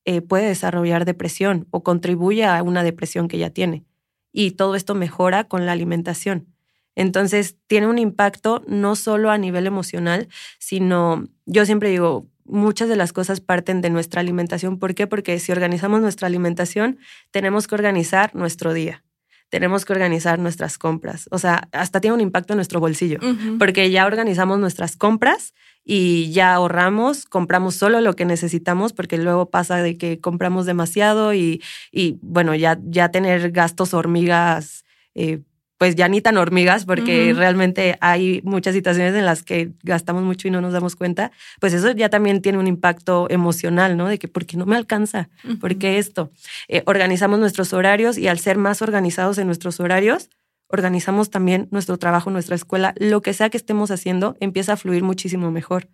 eh, 0.03 0.21
puede 0.21 0.47
desarrollar 0.47 1.05
depresión 1.05 1.65
o 1.71 1.83
contribuye 1.83 2.45
a 2.45 2.61
una 2.63 2.83
depresión 2.83 3.29
que 3.29 3.37
ya 3.37 3.49
tiene. 3.49 3.85
Y 4.33 4.51
todo 4.51 4.75
esto 4.75 4.93
mejora 4.93 5.45
con 5.45 5.65
la 5.65 5.71
alimentación. 5.71 6.53
Entonces, 6.95 7.55
tiene 7.67 7.87
un 7.87 7.97
impacto 7.97 8.63
no 8.67 8.95
solo 8.97 9.31
a 9.31 9.37
nivel 9.37 9.67
emocional, 9.67 10.27
sino, 10.59 11.27
yo 11.45 11.65
siempre 11.65 11.89
digo, 11.89 12.27
muchas 12.47 12.89
de 12.89 12.95
las 12.95 13.13
cosas 13.13 13.41
parten 13.41 13.81
de 13.81 13.89
nuestra 13.89 14.21
alimentación. 14.21 14.79
¿Por 14.79 14.95
qué? 14.95 15.07
Porque 15.07 15.39
si 15.39 15.51
organizamos 15.51 16.01
nuestra 16.01 16.27
alimentación, 16.27 16.99
tenemos 17.31 17.67
que 17.67 17.75
organizar 17.75 18.33
nuestro 18.36 18.73
día. 18.73 19.03
Tenemos 19.49 19.86
que 19.86 19.93
organizar 19.93 20.39
nuestras 20.39 20.77
compras. 20.77 21.27
O 21.31 21.39
sea, 21.39 21.69
hasta 21.71 22.01
tiene 22.01 22.15
un 22.15 22.21
impacto 22.21 22.53
en 22.53 22.57
nuestro 22.57 22.81
bolsillo, 22.81 23.19
porque 23.57 23.89
ya 23.91 24.05
organizamos 24.05 24.60
nuestras 24.60 24.97
compras 24.97 25.53
y 25.86 26.31
ya 26.33 26.53
ahorramos, 26.53 27.23
compramos 27.23 27.75
solo 27.75 28.01
lo 28.01 28.13
que 28.13 28.25
necesitamos, 28.25 28.91
porque 28.91 29.17
luego 29.17 29.49
pasa 29.49 29.77
de 29.77 29.97
que 29.97 30.19
compramos 30.19 30.65
demasiado 30.65 31.33
y, 31.33 31.63
y 31.93 32.19
bueno, 32.21 32.55
ya, 32.55 32.77
ya 32.83 33.10
tener 33.10 33.51
gastos 33.51 33.93
hormigas 33.93 34.83
eh, 35.15 35.39
pues 35.77 35.95
ya 35.95 36.07
ni 36.07 36.21
tan 36.21 36.37
hormigas, 36.37 36.85
porque 36.85 37.33
realmente 37.35 37.97
hay 38.01 38.41
muchas 38.43 38.73
situaciones 38.73 39.13
en 39.15 39.25
las 39.25 39.43
que 39.43 39.71
gastamos 39.83 40.23
mucho 40.23 40.47
y 40.47 40.51
no 40.51 40.59
nos 40.59 40.73
damos 40.73 40.95
cuenta, 40.95 41.31
pues 41.59 41.73
eso 41.73 41.91
ya 41.91 42.09
también 42.09 42.41
tiene 42.41 42.57
un 42.57 42.67
impacto 42.67 43.27
emocional, 43.29 43.95
¿no? 43.95 44.07
De 44.07 44.17
que, 44.17 44.27
¿por 44.27 44.45
qué 44.45 44.57
no 44.57 44.65
me 44.65 44.75
alcanza? 44.75 45.29
¿Por 45.59 45.77
qué 45.77 45.99
esto? 45.99 46.31
Eh, 46.67 46.81
organizamos 46.85 47.39
nuestros 47.39 47.73
horarios 47.73 48.17
y 48.17 48.27
al 48.27 48.39
ser 48.39 48.57
más 48.57 48.81
organizados 48.81 49.37
en 49.37 49.45
nuestros 49.45 49.79
horarios, 49.79 50.29
organizamos 50.67 51.29
también 51.29 51.67
nuestro 51.71 51.97
trabajo, 51.97 52.31
nuestra 52.31 52.55
escuela, 52.55 52.93
lo 52.97 53.21
que 53.21 53.33
sea 53.33 53.49
que 53.49 53.57
estemos 53.57 53.91
haciendo, 53.91 54.35
empieza 54.39 54.73
a 54.73 54.77
fluir 54.77 55.03
muchísimo 55.03 55.51
mejor. 55.51 55.89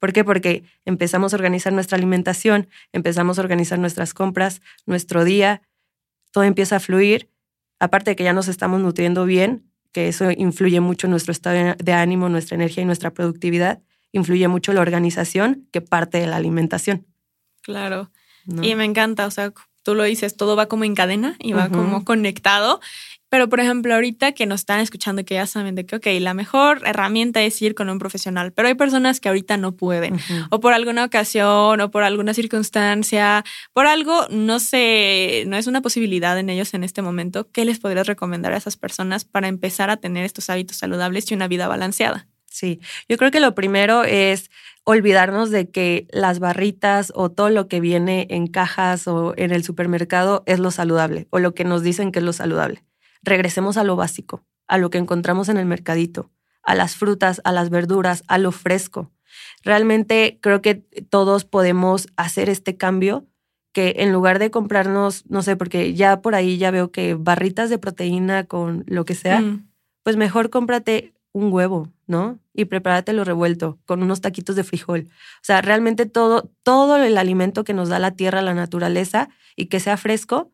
¿Por 0.00 0.12
qué? 0.12 0.24
Porque 0.24 0.64
empezamos 0.84 1.32
a 1.32 1.36
organizar 1.36 1.72
nuestra 1.72 1.96
alimentación, 1.96 2.68
empezamos 2.92 3.38
a 3.38 3.42
organizar 3.42 3.78
nuestras 3.78 4.14
compras, 4.14 4.62
nuestro 4.84 5.24
día, 5.24 5.62
todo 6.32 6.44
empieza 6.44 6.76
a 6.76 6.80
fluir 6.80 7.30
aparte 7.78 8.12
de 8.12 8.16
que 8.16 8.24
ya 8.24 8.32
nos 8.32 8.48
estamos 8.48 8.80
nutriendo 8.80 9.24
bien, 9.24 9.64
que 9.92 10.08
eso 10.08 10.30
influye 10.30 10.80
mucho 10.80 11.06
en 11.06 11.12
nuestro 11.12 11.32
estado 11.32 11.74
de 11.78 11.92
ánimo, 11.92 12.28
nuestra 12.28 12.54
energía 12.54 12.82
y 12.82 12.86
nuestra 12.86 13.12
productividad, 13.12 13.80
influye 14.12 14.48
mucho 14.48 14.72
la 14.72 14.80
organización 14.80 15.66
que 15.72 15.80
parte 15.80 16.18
de 16.18 16.26
la 16.26 16.36
alimentación. 16.36 17.06
Claro. 17.62 18.10
Y 18.62 18.74
me 18.74 18.84
encanta, 18.84 19.26
o 19.26 19.30
sea, 19.30 19.52
tú 19.82 19.94
lo 19.94 20.04
dices, 20.04 20.36
todo 20.36 20.56
va 20.56 20.66
como 20.66 20.84
en 20.84 20.94
cadena 20.94 21.36
y 21.38 21.52
va 21.52 21.68
como 21.68 22.04
conectado. 22.04 22.80
Pero, 23.30 23.48
por 23.48 23.60
ejemplo, 23.60 23.94
ahorita 23.94 24.32
que 24.32 24.46
nos 24.46 24.60
están 24.60 24.80
escuchando, 24.80 25.24
que 25.24 25.34
ya 25.34 25.46
saben 25.46 25.74
de 25.74 25.84
que, 25.84 25.96
ok, 25.96 26.06
la 26.20 26.32
mejor 26.32 26.80
herramienta 26.86 27.42
es 27.42 27.60
ir 27.60 27.74
con 27.74 27.90
un 27.90 27.98
profesional, 27.98 28.52
pero 28.52 28.68
hay 28.68 28.74
personas 28.74 29.20
que 29.20 29.28
ahorita 29.28 29.58
no 29.58 29.72
pueden, 29.72 30.18
o 30.50 30.60
por 30.60 30.72
alguna 30.72 31.04
ocasión, 31.04 31.80
o 31.80 31.90
por 31.90 32.04
alguna 32.04 32.32
circunstancia, 32.32 33.44
por 33.74 33.86
algo, 33.86 34.26
no 34.30 34.60
sé, 34.60 35.44
no 35.46 35.56
es 35.56 35.66
una 35.66 35.82
posibilidad 35.82 36.38
en 36.38 36.48
ellos 36.48 36.72
en 36.72 36.84
este 36.84 37.02
momento. 37.02 37.50
¿Qué 37.50 37.64
les 37.64 37.78
podrías 37.80 38.06
recomendar 38.06 38.52
a 38.52 38.56
esas 38.56 38.76
personas 38.76 39.24
para 39.24 39.48
empezar 39.48 39.90
a 39.90 39.98
tener 39.98 40.24
estos 40.24 40.48
hábitos 40.48 40.78
saludables 40.78 41.30
y 41.30 41.34
una 41.34 41.48
vida 41.48 41.68
balanceada? 41.68 42.26
Sí, 42.46 42.80
yo 43.08 43.18
creo 43.18 43.30
que 43.30 43.40
lo 43.40 43.54
primero 43.54 44.04
es 44.04 44.50
olvidarnos 44.84 45.50
de 45.50 45.70
que 45.70 46.06
las 46.10 46.38
barritas 46.38 47.12
o 47.14 47.30
todo 47.30 47.50
lo 47.50 47.68
que 47.68 47.78
viene 47.78 48.26
en 48.30 48.46
cajas 48.46 49.06
o 49.06 49.34
en 49.36 49.52
el 49.52 49.62
supermercado 49.62 50.42
es 50.46 50.58
lo 50.58 50.70
saludable 50.70 51.26
o 51.28 51.40
lo 51.40 51.54
que 51.54 51.64
nos 51.64 51.82
dicen 51.82 52.10
que 52.10 52.20
es 52.20 52.24
lo 52.24 52.32
saludable 52.32 52.87
regresemos 53.22 53.76
a 53.76 53.84
lo 53.84 53.96
básico, 53.96 54.44
a 54.66 54.78
lo 54.78 54.90
que 54.90 54.98
encontramos 54.98 55.48
en 55.48 55.56
el 55.56 55.66
mercadito, 55.66 56.30
a 56.62 56.74
las 56.74 56.96
frutas, 56.96 57.40
a 57.44 57.52
las 57.52 57.70
verduras, 57.70 58.24
a 58.28 58.38
lo 58.38 58.52
fresco. 58.52 59.10
Realmente 59.62 60.38
creo 60.40 60.62
que 60.62 60.74
todos 60.74 61.44
podemos 61.44 62.08
hacer 62.16 62.48
este 62.48 62.76
cambio 62.76 63.26
que 63.72 63.96
en 63.98 64.12
lugar 64.12 64.38
de 64.38 64.50
comprarnos, 64.50 65.24
no 65.28 65.42
sé, 65.42 65.56
porque 65.56 65.94
ya 65.94 66.20
por 66.20 66.34
ahí 66.34 66.58
ya 66.58 66.70
veo 66.70 66.90
que 66.90 67.14
barritas 67.14 67.70
de 67.70 67.78
proteína 67.78 68.44
con 68.44 68.84
lo 68.86 69.04
que 69.04 69.14
sea, 69.14 69.40
mm. 69.40 69.68
pues 70.02 70.16
mejor 70.16 70.50
cómprate 70.50 71.12
un 71.32 71.52
huevo, 71.52 71.92
¿no? 72.06 72.38
Y 72.54 72.64
prepárate 72.64 73.12
lo 73.12 73.24
revuelto 73.24 73.78
con 73.86 74.02
unos 74.02 74.20
taquitos 74.20 74.56
de 74.56 74.64
frijol. 74.64 75.06
O 75.08 75.42
sea, 75.42 75.60
realmente 75.62 76.06
todo, 76.06 76.50
todo 76.62 76.96
el 76.96 77.16
alimento 77.18 77.64
que 77.64 77.74
nos 77.74 77.88
da 77.88 77.98
la 77.98 78.12
tierra, 78.12 78.42
la 78.42 78.54
naturaleza 78.54 79.28
y 79.54 79.66
que 79.66 79.80
sea 79.80 79.96
fresco, 79.96 80.50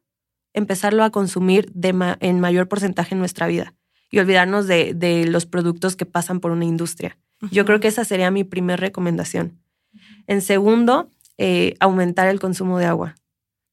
empezarlo 0.55 1.05
a 1.05 1.11
consumir 1.11 1.71
en 2.21 2.41
mayor 2.41 2.69
porcentaje 2.69 3.15
en 3.15 3.19
nuestra 3.19 3.47
vida 3.47 3.75
y 4.11 4.21
olvidarnos 4.21 4.67
de, 4.67 5.27
los 5.29 5.45
productos 5.45 5.97
que 5.97 6.07
pasan 6.07 6.41
por 6.41 6.53
una 6.53 6.65
industria. 6.65 7.19
Yo 7.51 7.67
creo 7.67 7.81
que 7.81 7.89
esa 7.89 8.05
sería 8.05 8.31
mi 8.31 8.45
primera 8.45 8.77
recomendación. 8.77 9.59
En 10.27 10.41
segundo, 10.41 11.11
eh, 11.37 11.75
aumentar 11.81 12.29
el 12.29 12.41
consumo 12.41 12.79
de 12.79 12.87
agua. 12.87 13.17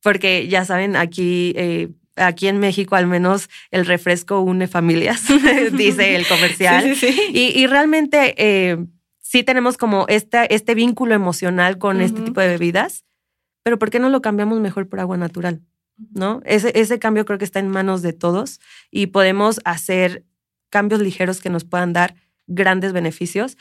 Porque 0.01 0.47
ya 0.47 0.65
saben, 0.65 0.95
aquí, 0.95 1.53
eh, 1.55 1.89
aquí 2.15 2.47
en 2.47 2.57
México 2.57 2.95
al 2.95 3.05
menos 3.05 3.49
el 3.69 3.85
refresco 3.85 4.41
une 4.41 4.67
familias, 4.67 5.23
dice 5.73 6.15
el 6.15 6.27
comercial. 6.27 6.97
Y, 7.33 7.67
realmente 7.67 8.33
eh, 8.37 8.77
sí 9.19 9.43
tenemos 9.43 9.77
como 9.77 10.05
este, 10.09 10.53
este 10.53 10.73
vínculo 10.73 11.13
emocional 11.13 11.77
con 11.77 12.01
este 12.01 12.21
tipo 12.21 12.41
de 12.41 12.47
bebidas, 12.47 13.05
pero 13.63 13.77
¿por 13.77 13.91
qué 13.91 13.99
no 13.99 14.09
lo 14.09 14.21
cambiamos 14.21 14.59
mejor 14.59 14.89
por 14.89 14.99
agua 14.99 15.17
natural? 15.17 15.61
¿No? 16.13 16.41
Ese, 16.45 16.71
ese 16.79 16.99
cambio 16.99 17.25
creo 17.25 17.37
que 17.37 17.45
está 17.45 17.59
en 17.59 17.69
manos 17.69 18.01
de 18.01 18.13
todos 18.13 18.59
y 18.89 19.07
podemos 19.07 19.59
hacer 19.65 20.25
cambios 20.69 21.01
ligeros 21.01 21.41
que 21.41 21.49
nos 21.49 21.63
puedan 21.63 21.93
dar 21.93 22.15
grandes 22.47 22.93
beneficios. 22.93 23.57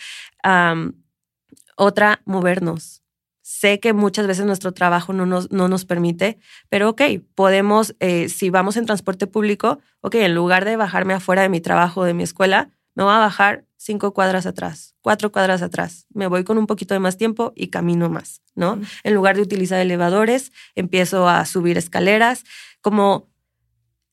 otra, 1.76 2.22
movernos. 2.24 3.02
Sé 3.42 3.80
que 3.80 3.92
muchas 3.92 4.26
veces 4.26 4.46
nuestro 4.46 4.72
trabajo 4.72 5.12
no 5.12 5.26
nos, 5.26 5.50
no 5.50 5.66
nos 5.66 5.84
permite, 5.84 6.38
pero 6.68 6.90
ok, 6.90 7.02
podemos, 7.34 7.96
eh, 7.98 8.28
si 8.28 8.48
vamos 8.48 8.76
en 8.76 8.86
transporte 8.86 9.26
público, 9.26 9.80
ok, 10.02 10.14
en 10.16 10.34
lugar 10.34 10.64
de 10.64 10.76
bajarme 10.76 11.14
afuera 11.14 11.42
de 11.42 11.48
mi 11.48 11.60
trabajo, 11.60 12.04
de 12.04 12.14
mi 12.14 12.22
escuela, 12.22 12.70
me 12.94 13.02
voy 13.02 13.12
a 13.12 13.18
bajar 13.18 13.64
cinco 13.80 14.12
cuadras 14.12 14.44
atrás, 14.44 14.94
cuatro 15.00 15.32
cuadras 15.32 15.62
atrás. 15.62 16.06
Me 16.12 16.26
voy 16.26 16.44
con 16.44 16.58
un 16.58 16.66
poquito 16.66 16.92
de 16.92 17.00
más 17.00 17.16
tiempo 17.16 17.54
y 17.56 17.68
camino 17.68 18.10
más, 18.10 18.42
¿no? 18.54 18.78
En 19.04 19.14
lugar 19.14 19.36
de 19.36 19.42
utilizar 19.42 19.80
elevadores, 19.80 20.52
empiezo 20.74 21.26
a 21.30 21.46
subir 21.46 21.78
escaleras, 21.78 22.44
como 22.82 23.30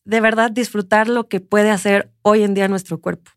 de 0.06 0.22
verdad 0.22 0.52
disfrutar 0.52 1.10
lo 1.10 1.28
que 1.28 1.42
puede 1.42 1.70
hacer 1.70 2.10
hoy 2.22 2.44
en 2.44 2.54
día 2.54 2.70
nuestro 2.70 3.02
cuerpo, 3.02 3.32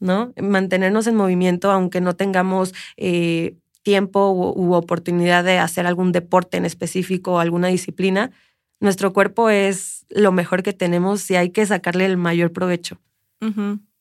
¿no? 0.00 0.32
Mantenernos 0.36 1.06
en 1.06 1.14
movimiento, 1.14 1.70
aunque 1.70 2.00
no 2.00 2.16
tengamos 2.16 2.74
eh, 2.96 3.54
tiempo 3.84 4.32
u, 4.32 4.74
oportunidad 4.74 5.44
de 5.44 5.60
hacer 5.60 5.86
algún 5.86 6.10
deporte 6.10 6.56
en 6.56 6.64
específico 6.64 7.34
o 7.34 7.38
alguna 7.38 7.68
disciplina. 7.68 8.32
Nuestro 8.80 9.12
cuerpo 9.12 9.48
es 9.48 10.06
lo 10.08 10.32
mejor 10.32 10.64
que 10.64 10.72
tenemos 10.72 11.30
y 11.30 11.36
hay 11.36 11.50
que 11.50 11.64
sacarle 11.66 12.04
el 12.04 12.16
mayor 12.16 12.52
provecho. 12.52 12.98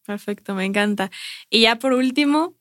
Perfecto, 0.05 0.55
me 0.55 0.65
encanta. 0.65 1.11
Y 1.49 1.61
ya 1.61 1.77
por 1.77 1.93
último, 1.93 2.55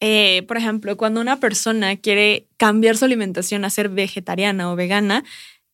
eh, 0.00 0.42
por 0.48 0.56
ejemplo, 0.56 0.96
cuando 0.96 1.20
una 1.20 1.38
persona 1.38 1.96
quiere 1.96 2.48
cambiar 2.56 2.96
su 2.96 3.04
alimentación 3.04 3.64
a 3.64 3.70
ser 3.70 3.88
vegetariana 3.88 4.70
o 4.72 4.76
vegana, 4.76 5.24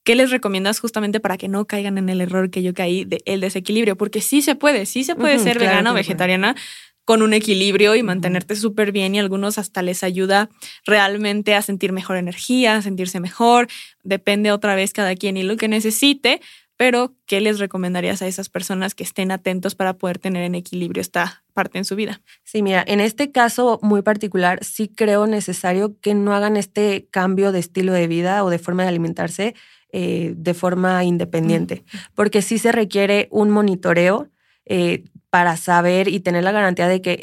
¿qué 0.05 0.15
les 0.15 0.31
recomiendas 0.31 0.81
justamente 0.81 1.21
para 1.21 1.39
que 1.39 1.49
no 1.49 1.67
caigan 1.67 1.99
en 1.99 2.09
el 2.09 2.21
error 2.21 2.51
que 2.51 2.63
yo 2.63 2.75
caí 2.75 3.05
del 3.05 3.41
desequilibrio? 3.41 3.97
Porque 3.97 4.21
sí 4.21 4.43
se 4.43 4.55
puede, 4.55 4.87
sí 4.87 5.05
se 5.05 5.17
puede 5.17 5.39
ser 5.39 5.59
vegana 5.59 5.93
o 5.93 5.95
vegetariana 5.95 6.55
con 7.09 7.23
un 7.23 7.33
equilibrio 7.33 7.95
y 7.95 8.03
mantenerte 8.03 8.55
súper 8.55 8.93
bien 8.93 9.15
y 9.15 9.19
algunos 9.19 9.57
hasta 9.57 9.81
les 9.81 10.03
ayuda 10.03 10.51
realmente 10.85 11.55
a 11.55 11.63
sentir 11.63 11.93
mejor 11.93 12.19
energía, 12.19 12.77
a 12.77 12.83
sentirse 12.83 13.19
mejor, 13.19 13.67
depende 14.03 14.53
otra 14.53 14.75
vez 14.75 14.93
cada 14.93 15.15
quien 15.15 15.39
y 15.39 15.43
lo 15.43 15.57
que 15.57 15.69
necesite, 15.69 16.43
pero 16.79 17.17
¿qué 17.27 17.41
les 17.41 17.59
recomendarías 17.59 18.23
a 18.23 18.29
esas 18.29 18.49
personas 18.49 18.95
que 18.95 19.03
estén 19.03 19.33
atentos 19.33 19.75
para 19.75 19.99
poder 19.99 20.19
tener 20.19 20.45
en 20.45 20.55
equilibrio 20.55 21.01
esta 21.01 21.43
parte 21.53 21.77
en 21.77 21.85
su 21.85 21.97
vida? 21.97 22.23
Sí, 22.45 22.63
mira, 22.63 22.85
en 22.87 23.01
este 23.01 23.33
caso 23.33 23.81
muy 23.83 24.03
particular, 24.03 24.65
sí 24.65 24.89
creo 24.89 25.27
necesario 25.27 25.99
que 26.01 26.15
no 26.15 26.33
hagan 26.35 26.57
este 26.57 27.09
cambio 27.11 27.51
de 27.51 27.59
estilo 27.59 27.93
de 27.93 28.07
vida 28.07 28.45
o 28.45 28.49
de 28.49 28.61
forma 28.61 28.85
de 28.85 28.91
alimentarse 28.91 29.55
eh, 29.93 30.35
de 30.37 30.55
forma 30.55 31.03
independiente, 31.03 31.85
porque 32.15 32.43
sí 32.43 32.59
se 32.59 32.71
requiere 32.71 33.27
un 33.33 33.51
monitoreo 33.51 34.31
eh, 34.65 35.03
para 35.31 35.57
saber 35.57 36.07
y 36.07 36.21
tener 36.21 36.45
la 36.45 36.53
garantía 36.53 36.87
de 36.87 37.03
que 37.03 37.19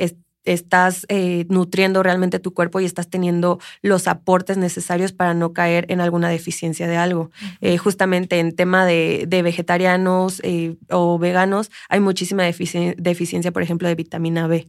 estás 0.46 1.06
eh, 1.10 1.46
nutriendo 1.50 2.04
realmente 2.04 2.40
tu 2.40 2.54
cuerpo 2.54 2.80
y 2.80 2.86
estás 2.86 3.10
teniendo 3.10 3.60
los 3.82 4.08
aportes 4.08 4.58
necesarios 4.58 5.12
para 5.12 5.34
no 5.34 5.54
caer 5.54 5.86
en 5.90 6.00
alguna 6.00 6.30
deficiencia 6.30 6.88
de 6.88 6.98
algo. 6.98 7.32
Eh, 7.62 7.78
justamente 7.78 8.40
en 8.40 8.56
tema 8.56 8.86
de, 8.86 9.28
vegetarianos 9.44 10.40
eh, 10.44 10.78
o 10.90 11.20
veganos 11.20 11.70
hay 11.90 12.00
muchísima 12.00 12.44
deficiencia, 12.44 13.52
por 13.52 13.62
ejemplo, 13.62 13.88
de 13.88 13.96
vitamina 13.96 14.48
B, 14.48 14.68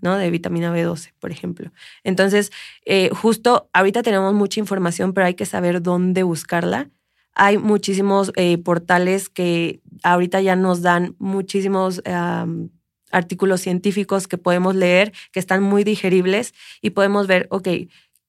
¿no? 0.00 0.16
De 0.16 0.30
vitamina 0.30 0.74
B12, 0.74 1.12
por 1.18 1.30
ejemplo. 1.30 1.72
Entonces, 2.04 2.52
justo 3.12 3.68
ahorita 3.72 4.02
tenemos 4.02 4.32
mucha 4.34 4.60
información, 4.60 5.12
pero 5.12 5.26
hay 5.26 5.34
que 5.34 5.46
saber 5.46 5.82
dónde 5.82 6.22
buscarla. 6.22 6.90
Hay 7.34 7.58
muchísimos 7.58 8.32
portales 8.64 9.28
que 9.28 9.80
ahorita 10.02 10.40
ya 10.40 10.54
nos 10.54 10.82
dan 10.82 11.16
muchísimos 11.18 12.00
artículos 13.10 13.60
científicos 13.60 14.26
que 14.28 14.38
podemos 14.38 14.74
leer, 14.74 15.12
que 15.32 15.40
están 15.40 15.62
muy 15.62 15.84
digeribles 15.84 16.54
y 16.80 16.90
podemos 16.90 17.26
ver, 17.26 17.46
ok, 17.50 17.68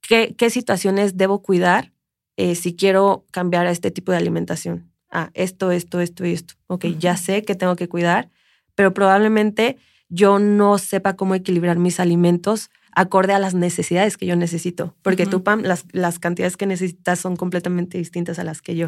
¿qué, 0.01 0.35
qué 0.37 0.49
situaciones 0.49 1.17
debo 1.17 1.41
cuidar 1.41 1.91
eh, 2.37 2.55
si 2.55 2.75
quiero 2.75 3.25
cambiar 3.31 3.65
a 3.65 3.71
este 3.71 3.91
tipo 3.91 4.11
de 4.11 4.17
alimentación? 4.17 4.91
Ah, 5.09 5.31
esto, 5.33 5.71
esto, 5.71 6.01
esto 6.01 6.25
y 6.25 6.33
esto. 6.33 6.55
Ok, 6.67 6.85
ya 6.99 7.17
sé 7.17 7.43
que 7.43 7.55
tengo 7.55 7.75
que 7.75 7.87
cuidar, 7.87 8.29
pero 8.75 8.93
probablemente 8.93 9.77
yo 10.09 10.39
no 10.39 10.77
sepa 10.77 11.15
cómo 11.15 11.35
equilibrar 11.35 11.77
mis 11.77 11.99
alimentos 11.99 12.69
acorde 12.95 13.33
a 13.33 13.39
las 13.39 13.53
necesidades 13.53 14.15
que 14.15 14.25
yo 14.25 14.37
necesito, 14.37 14.95
porque 15.01 15.25
tú, 15.25 15.43
Pam, 15.43 15.61
las, 15.63 15.85
las, 15.91 16.17
cantidades 16.17 16.55
que 16.55 16.65
necesitas 16.65 17.19
son 17.19 17.35
completamente 17.35 17.97
distintas 17.97 18.39
a 18.39 18.45
las 18.45 18.61
que 18.61 18.77
yo. 18.77 18.87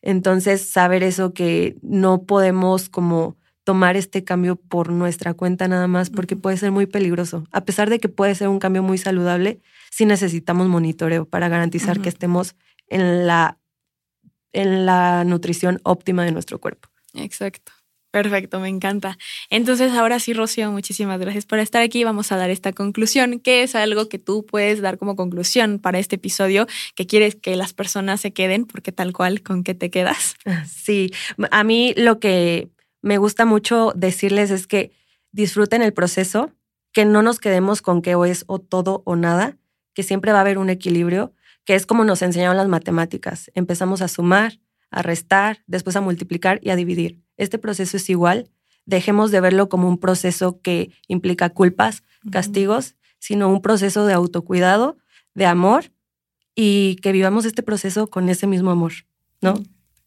Entonces, 0.00 0.70
saber 0.70 1.02
eso 1.02 1.34
que 1.34 1.76
no 1.82 2.22
podemos 2.22 2.88
como 2.88 3.36
tomar 3.64 3.96
este 3.96 4.24
cambio 4.24 4.56
por 4.56 4.90
nuestra 4.90 5.34
cuenta 5.34 5.68
nada 5.68 5.86
más 5.86 6.10
porque 6.10 6.36
puede 6.36 6.56
ser 6.56 6.72
muy 6.72 6.86
peligroso. 6.86 7.44
A 7.52 7.64
pesar 7.64 7.90
de 7.90 7.98
que 7.98 8.08
puede 8.08 8.34
ser 8.34 8.48
un 8.48 8.58
cambio 8.58 8.82
muy 8.82 8.98
saludable, 8.98 9.60
sí 9.90 10.04
necesitamos 10.04 10.68
monitoreo 10.68 11.26
para 11.26 11.48
garantizar 11.48 12.00
que 12.00 12.08
estemos 12.08 12.56
en 12.88 13.26
la, 13.26 13.58
en 14.52 14.86
la 14.86 15.24
nutrición 15.24 15.80
óptima 15.84 16.24
de 16.24 16.32
nuestro 16.32 16.58
cuerpo. 16.60 16.88
Exacto. 17.14 17.72
Perfecto, 18.12 18.60
me 18.60 18.68
encanta. 18.68 19.16
Entonces, 19.48 19.90
ahora 19.92 20.20
sí, 20.20 20.34
Rocío, 20.34 20.70
muchísimas 20.70 21.18
gracias 21.18 21.46
por 21.46 21.58
estar 21.58 21.82
aquí. 21.82 22.04
Vamos 22.04 22.30
a 22.30 22.36
dar 22.36 22.50
esta 22.50 22.74
conclusión, 22.74 23.40
que 23.40 23.62
es 23.62 23.74
algo 23.74 24.10
que 24.10 24.18
tú 24.18 24.44
puedes 24.44 24.82
dar 24.82 24.98
como 24.98 25.16
conclusión 25.16 25.78
para 25.78 25.98
este 25.98 26.16
episodio, 26.16 26.66
que 26.94 27.06
quieres 27.06 27.36
que 27.36 27.56
las 27.56 27.72
personas 27.72 28.20
se 28.20 28.34
queden, 28.34 28.66
porque 28.66 28.92
tal 28.92 29.14
cual, 29.14 29.42
¿con 29.42 29.64
qué 29.64 29.74
te 29.74 29.90
quedas? 29.90 30.34
Sí, 30.70 31.10
a 31.50 31.64
mí 31.64 31.94
lo 31.96 32.20
que 32.20 32.68
me 33.02 33.18
gusta 33.18 33.44
mucho 33.44 33.92
decirles 33.94 34.50
es 34.50 34.66
que 34.66 34.92
disfruten 35.32 35.82
el 35.82 35.92
proceso, 35.92 36.52
que 36.92 37.04
no 37.04 37.22
nos 37.22 37.38
quedemos 37.38 37.82
con 37.82 38.02
que 38.02 38.14
o 38.14 38.24
es 38.24 38.44
o 38.46 38.58
todo 38.58 39.02
o 39.04 39.16
nada, 39.16 39.58
que 39.94 40.02
siempre 40.02 40.32
va 40.32 40.38
a 40.38 40.42
haber 40.42 40.58
un 40.58 40.70
equilibrio, 40.70 41.34
que 41.64 41.74
es 41.74 41.86
como 41.86 42.04
nos 42.04 42.22
enseñaron 42.22 42.56
las 42.56 42.68
matemáticas. 42.68 43.50
Empezamos 43.54 44.02
a 44.02 44.08
sumar, 44.08 44.60
a 44.90 45.02
restar, 45.02 45.62
después 45.66 45.96
a 45.96 46.00
multiplicar 46.00 46.60
y 46.62 46.70
a 46.70 46.76
dividir 46.76 47.22
este 47.36 47.58
proceso 47.58 47.96
es 47.96 48.08
igual. 48.08 48.50
Dejemos 48.86 49.30
de 49.30 49.40
verlo 49.40 49.68
como 49.68 49.88
un 49.88 49.98
proceso 49.98 50.60
que 50.60 50.92
implica 51.08 51.50
culpas, 51.50 52.02
castigos, 52.30 52.94
sino 53.18 53.48
un 53.48 53.62
proceso 53.62 54.06
de 54.06 54.14
autocuidado, 54.14 54.96
de 55.34 55.46
amor 55.46 55.92
y 56.54 56.96
que 56.96 57.12
vivamos 57.12 57.44
este 57.44 57.62
proceso 57.62 58.08
con 58.08 58.28
ese 58.28 58.46
mismo 58.46 58.70
amor, 58.70 58.92
¿no? 59.40 59.54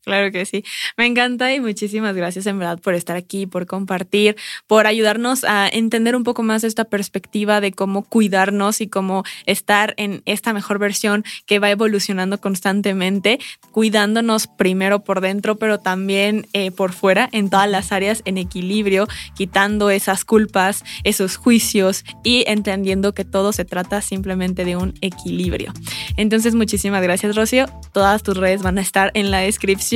Claro 0.05 0.31
que 0.31 0.45
sí. 0.45 0.63
Me 0.97 1.07
encanta 1.07 1.51
y 1.51 1.59
muchísimas 1.59 2.15
gracias 2.15 2.45
en 2.45 2.59
verdad 2.59 2.79
por 2.79 2.93
estar 2.93 3.17
aquí, 3.17 3.47
por 3.47 3.65
compartir, 3.65 4.35
por 4.67 4.85
ayudarnos 4.85 5.43
a 5.43 5.67
entender 5.67 6.15
un 6.15 6.23
poco 6.23 6.43
más 6.43 6.63
esta 6.63 6.83
perspectiva 6.83 7.59
de 7.59 7.71
cómo 7.71 8.03
cuidarnos 8.03 8.81
y 8.81 8.87
cómo 8.87 9.23
estar 9.47 9.95
en 9.97 10.21
esta 10.25 10.53
mejor 10.53 10.77
versión 10.77 11.25
que 11.47 11.57
va 11.57 11.71
evolucionando 11.71 12.39
constantemente, 12.39 13.39
cuidándonos 13.71 14.45
primero 14.45 15.03
por 15.03 15.21
dentro, 15.21 15.55
pero 15.55 15.79
también 15.79 16.45
eh, 16.53 16.69
por 16.69 16.93
fuera, 16.93 17.27
en 17.31 17.49
todas 17.49 17.67
las 17.67 17.91
áreas 17.91 18.21
en 18.25 18.37
equilibrio, 18.37 19.07
quitando 19.35 19.89
esas 19.89 20.23
culpas, 20.23 20.83
esos 21.03 21.35
juicios 21.35 22.05
y 22.23 22.43
entendiendo 22.45 23.15
que 23.15 23.25
todo 23.25 23.53
se 23.53 23.65
trata 23.65 24.03
simplemente 24.03 24.65
de 24.65 24.75
un 24.75 24.93
equilibrio. 25.01 25.73
Entonces, 26.15 26.53
muchísimas 26.53 27.01
gracias, 27.01 27.35
Rocío. 27.35 27.65
Todas 27.91 28.21
tus 28.21 28.37
redes 28.37 28.61
van 28.61 28.77
a 28.77 28.81
estar 28.81 29.09
en 29.15 29.31
la 29.31 29.39
descripción 29.39 29.94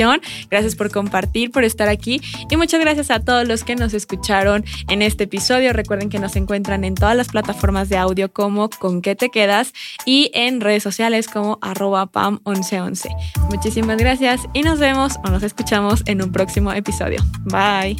gracias 0.49 0.75
por 0.75 0.91
compartir, 0.91 1.51
por 1.51 1.63
estar 1.63 1.89
aquí 1.89 2.21
y 2.49 2.57
muchas 2.57 2.79
gracias 2.79 3.11
a 3.11 3.19
todos 3.19 3.47
los 3.47 3.63
que 3.63 3.75
nos 3.75 3.93
escucharon 3.93 4.63
en 4.87 5.01
este 5.01 5.25
episodio. 5.25 5.73
Recuerden 5.73 6.09
que 6.09 6.19
nos 6.19 6.35
encuentran 6.35 6.83
en 6.83 6.95
todas 6.95 7.15
las 7.15 7.29
plataformas 7.29 7.89
de 7.89 7.97
audio 7.97 8.31
como 8.31 8.69
Con 8.69 9.01
qué 9.01 9.15
te 9.15 9.29
quedas 9.29 9.73
y 10.05 10.31
en 10.33 10.61
redes 10.61 10.83
sociales 10.83 11.27
como 11.27 11.59
arroba 11.61 12.11
pam1111. 12.11 13.09
Muchísimas 13.49 13.97
gracias 13.97 14.41
y 14.53 14.61
nos 14.61 14.79
vemos 14.79 15.17
o 15.25 15.29
nos 15.29 15.43
escuchamos 15.43 16.03
en 16.05 16.21
un 16.21 16.31
próximo 16.31 16.71
episodio. 16.71 17.21
Bye. 17.45 17.97